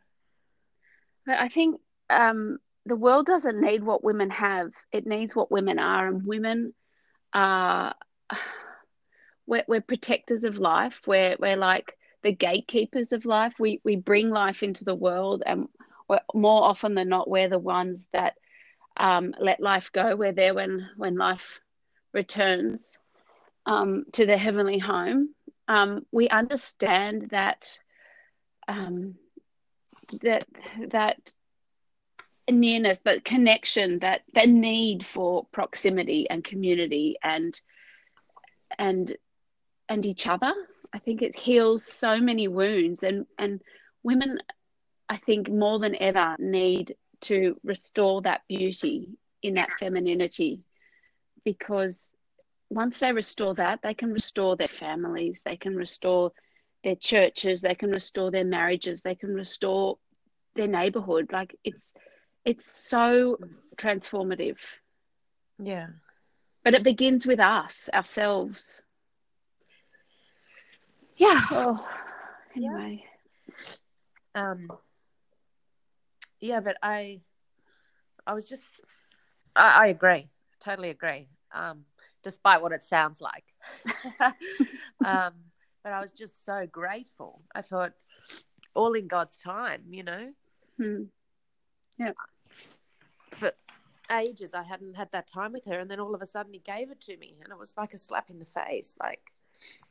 But 1.26 1.40
I 1.40 1.50
think 1.50 1.82
um, 2.10 2.60
the 2.86 2.96
world 2.96 3.26
doesn't 3.26 3.60
need 3.60 3.84
what 3.84 4.04
women 4.04 4.30
have; 4.32 4.72
it 4.92 5.06
needs 5.06 5.36
what 5.36 5.52
women 5.52 5.78
are, 5.80 6.08
and 6.08 6.26
women 6.26 6.74
are. 7.34 7.94
We're, 9.48 9.66
we're 9.68 9.82
protectors 9.82 10.44
of 10.44 10.60
life. 10.60 11.02
We're 11.06 11.36
we're 11.40 11.58
like 11.58 11.98
the 12.24 12.32
gatekeepers 12.34 13.12
of 13.12 13.26
life. 13.26 13.54
We 13.60 13.82
we 13.84 13.96
bring 13.96 14.30
life 14.30 14.64
into 14.64 14.84
the 14.84 14.96
world, 14.96 15.44
and 15.46 15.68
more 16.34 16.64
often 16.64 16.96
than 16.96 17.10
not, 17.10 17.30
we're 17.30 17.50
the 17.50 17.60
ones 17.60 18.08
that 18.14 18.36
um, 18.98 19.34
let 19.40 19.60
life 19.60 19.92
go. 19.92 20.16
We're 20.16 20.32
there 20.32 20.54
when 20.54 20.90
when 20.98 21.16
life 21.18 21.60
returns 22.14 22.98
um, 23.66 24.06
to 24.14 24.26
the 24.26 24.38
heavenly 24.38 24.80
home. 24.80 25.34
Um, 25.68 26.06
we 26.12 26.30
understand 26.30 27.30
that 27.32 27.80
um, 28.68 29.16
that 30.22 30.46
that 30.90 31.18
nearness, 32.50 33.00
that 33.00 33.26
connection, 33.26 34.00
that 34.00 34.22
the 34.34 34.46
need 34.46 35.06
for 35.06 35.46
proximity 35.52 36.30
and 36.30 36.44
community 36.44 37.18
and 37.24 37.60
and 38.78 39.16
and 39.90 40.06
each 40.06 40.28
other 40.28 40.54
I 40.96 41.00
think 41.00 41.22
it 41.22 41.36
heals 41.36 41.84
so 41.84 42.22
many 42.22 42.48
wounds, 42.48 43.04
and 43.04 43.26
and 43.38 43.62
women, 44.02 44.40
I 45.10 45.18
think 45.18 45.50
more 45.50 45.78
than 45.78 46.02
ever 46.02 46.38
need 46.40 46.96
to 47.22 47.60
restore 47.66 48.22
that 48.22 48.44
beauty 48.48 49.10
in 49.42 49.56
that 49.56 49.72
femininity, 49.78 50.64
because 51.44 52.14
once 52.70 53.00
they 53.00 53.12
restore 53.12 53.56
that, 53.56 53.82
they 53.82 53.94
can 53.94 54.14
restore 54.14 54.56
their 54.56 54.70
families, 54.70 55.42
they 55.44 55.58
can 55.58 55.76
restore 55.76 56.32
their 56.86 56.96
churches, 56.96 57.60
they 57.60 57.76
can 57.76 57.92
restore 57.92 58.32
their 58.32 58.46
marriages, 58.46 59.02
they 59.02 59.16
can 59.16 59.34
restore 59.34 59.98
their 60.56 60.68
neighborhood. 60.68 61.30
Like 61.34 61.58
it's 61.66 61.94
it's 62.46 62.66
so 62.88 63.38
transformative. 63.76 64.60
Yeah. 65.60 65.88
But 66.64 66.74
it 66.74 66.84
begins 66.84 67.28
with 67.28 67.42
us, 67.42 67.90
ourselves. 67.94 68.82
Yeah. 71.18 71.42
Oh, 71.52 71.88
anyway. 72.56 73.04
Yeah. 74.36 74.52
Um. 74.52 74.68
Yeah, 76.40 76.60
but 76.60 76.78
I, 76.84 77.22
I 78.28 78.34
was 78.34 78.48
just, 78.48 78.82
I, 79.56 79.86
I 79.86 79.88
agree, 79.88 80.30
totally 80.60 80.90
agree. 80.90 81.28
Um, 81.54 81.86
despite 82.24 82.62
what 82.62 82.72
it 82.72 82.84
sounds 82.84 83.22
like. 83.22 83.46
um, 85.06 85.34
but 85.84 85.94
I 85.94 86.02
was 86.02 86.12
just 86.12 86.46
so 86.46 86.68
grateful. 86.70 87.42
I 87.54 87.62
thought, 87.62 87.94
all 88.74 88.94
in 88.94 89.08
God's 89.08 89.38
time, 89.38 89.82
you 89.90 90.04
know. 90.04 90.34
Hmm. 90.78 91.04
Yeah. 91.98 92.12
For 93.32 93.52
ages, 94.12 94.54
I 94.54 94.64
hadn't 94.64 94.96
had 94.96 95.12
that 95.14 95.28
time 95.28 95.54
with 95.54 95.66
her, 95.66 95.80
and 95.80 95.90
then 95.90 96.00
all 96.00 96.14
of 96.14 96.22
a 96.22 96.26
sudden, 96.26 96.54
He 96.54 96.60
gave 96.60 96.92
it 96.92 97.02
to 97.02 97.18
me, 97.18 97.38
and 97.42 97.52
it 97.52 97.58
was 97.58 97.74
like 97.78 97.94
a 97.94 97.98
slap 97.98 98.30
in 98.30 98.40
the 98.40 98.46
face. 98.46 98.98
Like, 99.00 99.32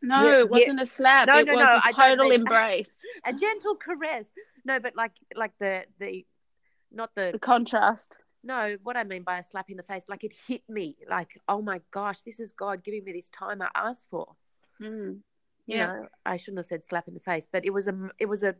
no, 0.02 0.26
yeah, 0.26 0.38
it 0.40 0.50
wasn't 0.50 0.78
yeah. 0.78 0.82
a 0.82 0.86
slap. 0.86 1.28
No, 1.28 1.38
it 1.38 1.46
no, 1.46 1.54
was 1.54 1.62
no, 1.62 1.80
a 1.90 1.92
total 1.92 2.30
embrace. 2.30 3.02
A 3.24 3.32
gentle 3.32 3.76
caress. 3.76 4.28
No, 4.64 4.80
but 4.80 4.96
like 4.96 5.12
like 5.34 5.52
the 5.58 5.84
the 5.98 6.26
not 6.92 7.10
the 7.14 7.30
the 7.32 7.38
contrast. 7.38 8.16
No, 8.42 8.76
what 8.82 8.96
I 8.96 9.04
mean 9.04 9.22
by 9.22 9.38
a 9.38 9.42
slap 9.42 9.70
in 9.70 9.76
the 9.76 9.82
face, 9.82 10.04
like 10.08 10.22
it 10.22 10.34
hit 10.46 10.62
me, 10.68 10.96
like 11.08 11.40
oh 11.48 11.62
my 11.62 11.80
gosh, 11.90 12.22
this 12.22 12.40
is 12.40 12.52
God 12.52 12.84
giving 12.84 13.04
me 13.04 13.12
this 13.12 13.30
time 13.30 13.62
I 13.62 13.68
asked 13.74 14.06
for. 14.10 14.34
Mm. 14.80 15.20
Yeah, 15.66 15.94
you 15.94 16.00
know, 16.00 16.08
I 16.26 16.36
shouldn't 16.36 16.58
have 16.58 16.66
said 16.66 16.84
slap 16.84 17.08
in 17.08 17.14
the 17.14 17.20
face, 17.20 17.46
but 17.50 17.64
it 17.64 17.72
was 17.72 17.88
a 17.88 18.10
it 18.18 18.26
was 18.26 18.42
a 18.42 18.54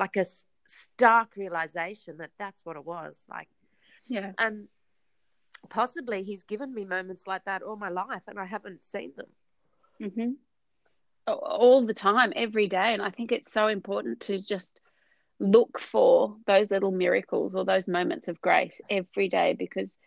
like 0.00 0.16
a 0.16 0.24
stark 0.66 1.36
realization 1.36 2.16
that 2.18 2.30
that's 2.38 2.60
what 2.64 2.76
it 2.76 2.84
was 2.84 3.24
like. 3.30 3.48
Yeah, 4.08 4.32
and 4.38 4.68
possibly 5.70 6.22
He's 6.22 6.42
given 6.42 6.74
me 6.74 6.84
moments 6.84 7.26
like 7.26 7.44
that 7.44 7.62
all 7.62 7.76
my 7.76 7.90
life, 7.90 8.24
and 8.26 8.38
I 8.38 8.46
haven't 8.46 8.82
seen 8.82 9.12
them. 9.16 9.28
Mm-hmm. 10.02 10.32
All 11.26 11.84
the 11.84 11.94
time, 11.94 12.32
every 12.36 12.68
day. 12.68 12.92
And 12.92 13.02
I 13.02 13.10
think 13.10 13.32
it's 13.32 13.52
so 13.52 13.66
important 13.66 14.20
to 14.22 14.40
just 14.40 14.80
look 15.40 15.80
for 15.80 16.36
those 16.46 16.70
little 16.70 16.90
miracles 16.90 17.54
or 17.54 17.64
those 17.64 17.88
moments 17.88 18.28
of 18.28 18.40
grace 18.40 18.80
every 18.90 19.28
day 19.28 19.54
because 19.58 19.98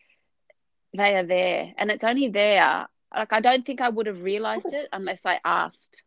they 0.95 1.15
are 1.15 1.26
there. 1.26 1.73
And 1.78 1.91
it's 1.91 2.04
only 2.04 2.30
there. 2.30 2.88
Like, 3.13 3.34
I 3.34 3.39
don't 3.39 3.65
think 3.65 3.82
I 3.82 3.89
would 3.89 4.08
have 4.08 4.21
realized 4.21 4.73
it 4.73 4.89
unless 4.93 5.26
I 5.26 5.39
asked. 5.43 6.04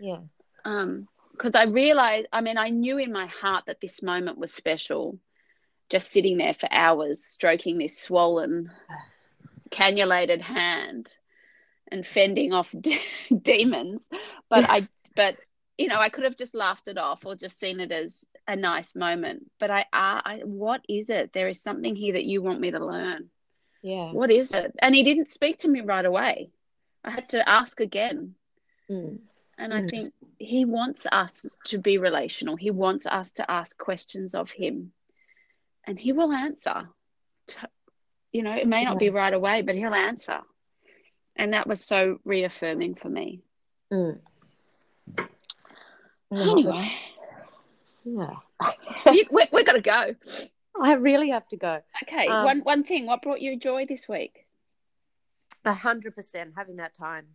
Yeah. 0.00 0.20
Um, 0.64 1.08
because 1.32 1.54
I 1.54 1.64
realized, 1.64 2.28
I 2.32 2.40
mean, 2.40 2.56
I 2.56 2.70
knew 2.70 2.96
in 2.96 3.12
my 3.12 3.26
heart 3.26 3.64
that 3.66 3.80
this 3.80 4.02
moment 4.02 4.38
was 4.38 4.54
special. 4.54 5.18
Just 5.90 6.10
sitting 6.10 6.38
there 6.38 6.54
for 6.54 6.68
hours, 6.72 7.22
stroking 7.24 7.78
this 7.78 8.00
swollen, 8.00 8.72
cannulated 9.70 10.40
hand 10.40 11.12
and 11.90 12.06
fending 12.06 12.52
off 12.52 12.74
d- 12.78 13.00
demons. 13.42 14.06
But 14.48 14.68
i 14.68 14.88
but 15.14 15.38
you 15.78 15.88
know 15.88 15.98
i 15.98 16.08
could 16.08 16.24
have 16.24 16.36
just 16.36 16.54
laughed 16.54 16.88
it 16.88 16.98
off 16.98 17.24
or 17.24 17.34
just 17.34 17.58
seen 17.58 17.80
it 17.80 17.92
as 17.92 18.24
a 18.46 18.56
nice 18.56 18.94
moment. 18.94 19.50
But 19.58 19.70
I, 19.70 19.86
I, 19.92 20.20
I 20.24 20.40
what 20.44 20.82
is 20.88 21.10
it? 21.10 21.32
There 21.32 21.48
is 21.48 21.60
something 21.60 21.94
here 21.94 22.14
that 22.14 22.24
you 22.24 22.42
want 22.42 22.60
me 22.60 22.70
to 22.70 22.84
learn. 22.84 23.30
Yeah. 23.82 24.12
What 24.12 24.30
is 24.30 24.52
it? 24.52 24.74
And 24.80 24.94
he 24.94 25.04
didn't 25.04 25.30
speak 25.30 25.58
to 25.58 25.68
me 25.68 25.80
right 25.80 26.04
away. 26.04 26.50
I 27.04 27.10
had 27.10 27.28
to 27.30 27.48
ask 27.48 27.80
again. 27.80 28.34
Mm. 28.88 29.18
and 29.58 29.72
mm. 29.72 29.84
i 29.84 29.88
think 29.88 30.12
he 30.38 30.64
wants 30.64 31.06
us 31.10 31.46
to 31.64 31.78
be 31.78 31.98
relational. 31.98 32.56
He 32.56 32.70
wants 32.70 33.06
us 33.06 33.32
to 33.32 33.50
ask 33.50 33.76
questions 33.76 34.34
of 34.34 34.50
him. 34.50 34.92
And 35.84 35.98
he 35.98 36.12
will 36.12 36.32
answer. 36.32 36.88
You 38.32 38.42
know 38.42 38.54
it 38.54 38.68
may 38.68 38.84
not 38.84 38.98
be 38.98 39.10
right 39.10 39.32
away 39.32 39.62
but 39.62 39.76
he'll 39.76 39.94
answer 39.94 40.40
and 41.36 41.52
that 41.52 41.66
was 41.66 41.84
so 41.84 42.18
reaffirming 42.24 42.94
for 42.94 43.08
me. 43.08 43.42
Mm. 43.92 44.18
Anyway, 46.32 46.92
yeah, 48.04 48.34
we, 49.06 49.26
we, 49.30 49.44
we 49.52 49.64
got 49.64 49.74
to 49.74 49.80
go. 49.80 50.14
I 50.80 50.94
really 50.94 51.30
have 51.30 51.46
to 51.48 51.56
go. 51.56 51.80
Okay, 52.02 52.26
um, 52.26 52.44
one 52.44 52.60
one 52.60 52.84
thing. 52.84 53.06
What 53.06 53.22
brought 53.22 53.40
you 53.40 53.58
joy 53.58 53.86
this 53.86 54.08
week? 54.08 54.46
A 55.64 55.72
hundred 55.72 56.14
percent 56.14 56.54
having 56.56 56.76
that 56.76 56.94
time 56.94 57.26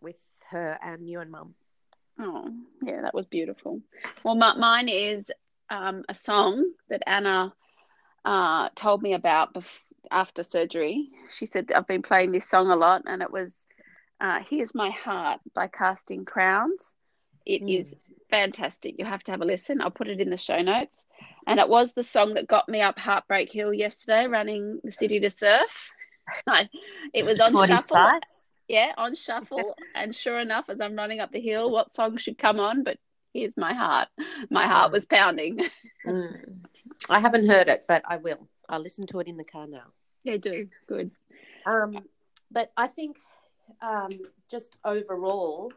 with 0.00 0.22
her 0.50 0.78
and 0.82 1.08
you 1.08 1.20
and 1.20 1.30
Mum. 1.30 1.54
Oh, 2.20 2.50
yeah, 2.82 3.02
that 3.02 3.14
was 3.14 3.26
beautiful. 3.26 3.80
Well, 4.24 4.34
my, 4.34 4.56
mine 4.56 4.88
is 4.88 5.30
um, 5.70 6.04
a 6.08 6.14
song 6.14 6.72
that 6.88 7.02
Anna 7.06 7.54
uh, 8.24 8.70
told 8.74 9.02
me 9.02 9.12
about 9.14 9.54
bef- 9.54 9.87
after 10.10 10.42
surgery. 10.42 11.10
She 11.30 11.46
said, 11.46 11.70
I've 11.72 11.86
been 11.86 12.02
playing 12.02 12.32
this 12.32 12.48
song 12.48 12.70
a 12.70 12.76
lot, 12.76 13.02
and 13.06 13.22
it 13.22 13.30
was 13.30 13.66
uh, 14.20 14.40
Here's 14.40 14.74
My 14.74 14.90
Heart 14.90 15.40
by 15.54 15.68
Casting 15.68 16.24
Crowns. 16.24 16.96
It 17.46 17.62
Mm. 17.62 17.78
is 17.80 17.96
fantastic. 18.30 18.96
You 18.98 19.04
have 19.04 19.22
to 19.24 19.30
have 19.30 19.40
a 19.40 19.44
listen. 19.44 19.80
I'll 19.80 19.90
put 19.90 20.08
it 20.08 20.20
in 20.20 20.30
the 20.30 20.36
show 20.36 20.60
notes. 20.60 21.06
And 21.46 21.58
it 21.58 21.68
was 21.68 21.92
the 21.92 22.02
song 22.02 22.34
that 22.34 22.46
got 22.46 22.68
me 22.68 22.82
up 22.82 22.98
Heartbreak 22.98 23.52
Hill 23.52 23.72
yesterday, 23.72 24.26
running 24.26 24.80
the 24.84 24.92
city 24.92 25.20
to 25.20 25.30
surf. 25.30 25.90
it 27.14 27.24
was 27.24 27.40
on 27.40 27.52
shuffle. 27.66 27.96
Spice. 27.96 28.20
Yeah, 28.68 28.92
on 28.98 29.14
shuffle. 29.14 29.74
and 29.94 30.14
sure 30.14 30.38
enough, 30.38 30.66
as 30.68 30.80
I'm 30.80 30.94
running 30.96 31.20
up 31.20 31.32
the 31.32 31.40
hill, 31.40 31.70
what 31.70 31.90
song 31.90 32.18
should 32.18 32.36
come 32.36 32.60
on? 32.60 32.84
But 32.84 32.98
here's 33.32 33.56
my 33.56 33.72
heart. 33.72 34.08
My 34.50 34.66
heart 34.66 34.92
was 34.92 35.06
pounding. 35.06 35.60
Mm. 36.06 36.60
I 37.10 37.20
haven't 37.20 37.48
heard 37.48 37.68
it, 37.68 37.84
but 37.88 38.02
I 38.08 38.16
will. 38.18 38.48
I'll 38.68 38.80
listen 38.80 39.06
to 39.08 39.20
it 39.20 39.26
in 39.26 39.36
the 39.36 39.44
car 39.44 39.66
now. 39.66 39.92
Yeah, 40.28 40.36
do. 40.36 40.68
Good. 40.86 41.10
Um, 41.66 42.04
but 42.50 42.72
I 42.76 42.86
think 42.86 43.18
um, 43.82 44.10
just 44.50 44.76
overall, 44.84 45.72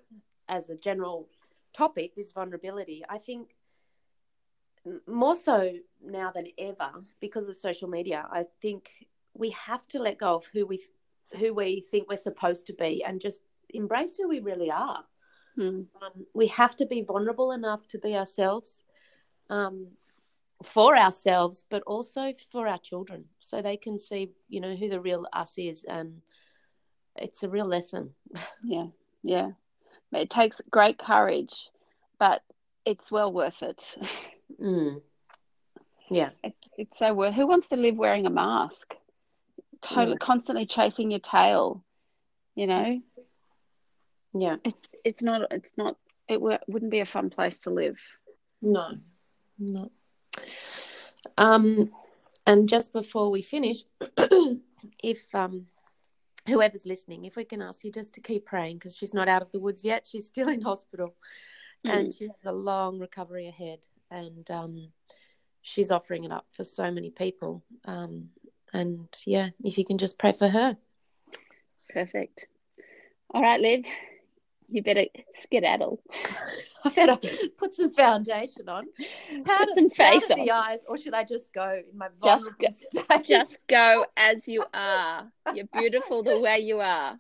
as 0.47 0.69
a 0.69 0.75
general 0.75 1.27
topic, 1.73 2.15
this 2.15 2.31
vulnerability, 2.31 3.03
I 3.09 3.17
think 3.17 3.55
more 5.07 5.35
so 5.35 5.73
now 6.03 6.31
than 6.31 6.47
ever 6.57 7.03
because 7.19 7.47
of 7.49 7.57
social 7.57 7.87
media. 7.87 8.27
I 8.31 8.45
think 8.61 8.89
we 9.33 9.51
have 9.51 9.87
to 9.89 9.99
let 9.99 10.17
go 10.17 10.35
of 10.35 10.45
who 10.51 10.65
we 10.65 10.79
who 11.39 11.53
we 11.53 11.81
think 11.91 12.09
we're 12.09 12.17
supposed 12.17 12.67
to 12.67 12.73
be 12.73 13.03
and 13.05 13.21
just 13.21 13.41
embrace 13.69 14.17
who 14.17 14.27
we 14.27 14.39
really 14.39 14.69
are. 14.69 15.05
Hmm. 15.55 15.83
Um, 16.01 16.25
we 16.33 16.47
have 16.47 16.75
to 16.77 16.85
be 16.85 17.03
vulnerable 17.03 17.51
enough 17.51 17.87
to 17.89 17.99
be 17.99 18.15
ourselves. 18.15 18.83
Um, 19.49 19.87
for 20.63 20.97
ourselves, 20.97 21.63
but 21.69 21.83
also 21.83 22.33
for 22.51 22.67
our 22.67 22.77
children, 22.79 23.25
so 23.39 23.61
they 23.61 23.77
can 23.77 23.99
see, 23.99 24.31
you 24.49 24.61
know, 24.61 24.75
who 24.75 24.89
the 24.89 24.99
real 24.99 25.27
us 25.33 25.53
is, 25.57 25.83
and 25.83 26.21
it's 27.15 27.43
a 27.43 27.49
real 27.49 27.65
lesson. 27.67 28.11
Yeah, 28.63 28.87
yeah. 29.23 29.51
It 30.13 30.29
takes 30.29 30.61
great 30.69 30.97
courage, 30.97 31.69
but 32.19 32.41
it's 32.85 33.11
well 33.11 33.31
worth 33.31 33.63
it. 33.63 33.95
Mm. 34.61 35.01
Yeah, 36.09 36.29
It, 36.43 36.53
it's 36.77 36.99
so 36.99 37.13
worth. 37.13 37.33
Who 37.33 37.47
wants 37.47 37.69
to 37.69 37.77
live 37.77 37.95
wearing 37.95 38.27
a 38.27 38.29
mask? 38.29 38.93
Totally, 39.81 40.17
constantly 40.17 40.65
chasing 40.67 41.09
your 41.09 41.21
tail. 41.21 41.83
You 42.53 42.67
know, 42.67 43.01
yeah, 44.33 44.57
it's 44.63 44.87
it's 45.03 45.23
not 45.23 45.51
it's 45.51 45.73
not 45.77 45.95
it 46.27 46.35
w- 46.35 46.57
wouldn't 46.67 46.91
be 46.91 46.99
a 46.99 47.05
fun 47.05 47.29
place 47.29 47.61
to 47.61 47.69
live. 47.71 47.99
no, 48.61 48.89
no. 49.57 49.89
Um, 51.41 51.89
and 52.45 52.69
just 52.69 52.93
before 52.93 53.31
we 53.31 53.41
finish, 53.41 53.83
if 55.03 55.33
um, 55.33 55.65
whoever's 56.47 56.85
listening, 56.85 57.25
if 57.25 57.35
we 57.35 57.43
can 57.43 57.61
ask 57.61 57.83
you 57.83 57.91
just 57.91 58.13
to 58.13 58.21
keep 58.21 58.45
praying 58.45 58.77
because 58.77 58.95
she's 58.95 59.13
not 59.13 59.27
out 59.27 59.41
of 59.41 59.51
the 59.51 59.59
woods 59.59 59.83
yet, 59.83 60.07
she's 60.09 60.27
still 60.27 60.49
in 60.49 60.61
hospital, 60.61 61.15
and 61.83 62.13
she 62.13 62.25
has 62.25 62.45
a 62.45 62.51
long 62.51 62.99
recovery 62.99 63.47
ahead, 63.47 63.79
and 64.11 64.49
um, 64.51 64.89
she's 65.63 65.89
offering 65.89 66.25
it 66.25 66.31
up 66.31 66.45
for 66.51 66.63
so 66.63 66.91
many 66.91 67.09
people. 67.09 67.63
Um, 67.85 68.29
and 68.71 69.07
yeah, 69.25 69.49
if 69.63 69.77
you 69.79 69.85
can 69.85 69.97
just 69.97 70.19
pray 70.19 70.33
for 70.33 70.47
her. 70.47 70.77
Perfect. 71.89 72.47
All 73.33 73.41
right, 73.41 73.59
Liv, 73.59 73.85
you 74.71 74.81
better 74.83 75.05
skedaddle. 75.39 76.01
I 76.83 76.89
better 76.89 77.17
put 77.59 77.75
some 77.75 77.93
foundation 77.93 78.67
on. 78.67 78.87
Powder, 79.45 79.65
Put 79.67 79.75
some 79.75 79.89
face 79.91 80.27
powder 80.27 80.39
on. 80.41 80.45
the 80.45 80.51
eyes, 80.51 80.79
or 80.89 80.97
should 80.97 81.13
I 81.13 81.23
just 81.23 81.53
go 81.53 81.79
in 81.91 81.95
my 81.97 82.07
Just 82.23 82.49
go- 82.59 82.67
state? 82.71 83.27
Just 83.27 83.59
go 83.67 84.05
as 84.17 84.47
you 84.47 84.65
are. 84.73 85.31
You're 85.53 85.67
beautiful 85.73 86.23
the 86.23 86.39
way 86.39 86.59
you 86.59 86.79
are. 86.79 87.19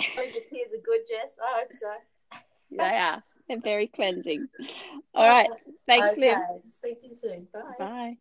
I 0.00 0.04
think 0.16 0.32
the 0.32 0.40
tears 0.48 0.72
are 0.72 0.80
good, 0.82 1.00
Jess. 1.08 1.36
I 1.44 1.60
hope 1.60 1.72
so. 1.78 2.38
They 2.70 2.84
are. 2.84 3.22
They're 3.48 3.60
very 3.60 3.86
cleansing. 3.88 4.48
All 5.14 5.28
right. 5.28 5.50
Thanks, 5.86 6.16
Liv. 6.18 6.38
Speak 6.70 7.00
to 7.02 7.08
you 7.08 7.14
soon. 7.14 7.48
Bye. 7.52 7.60
Bye. 7.78 8.16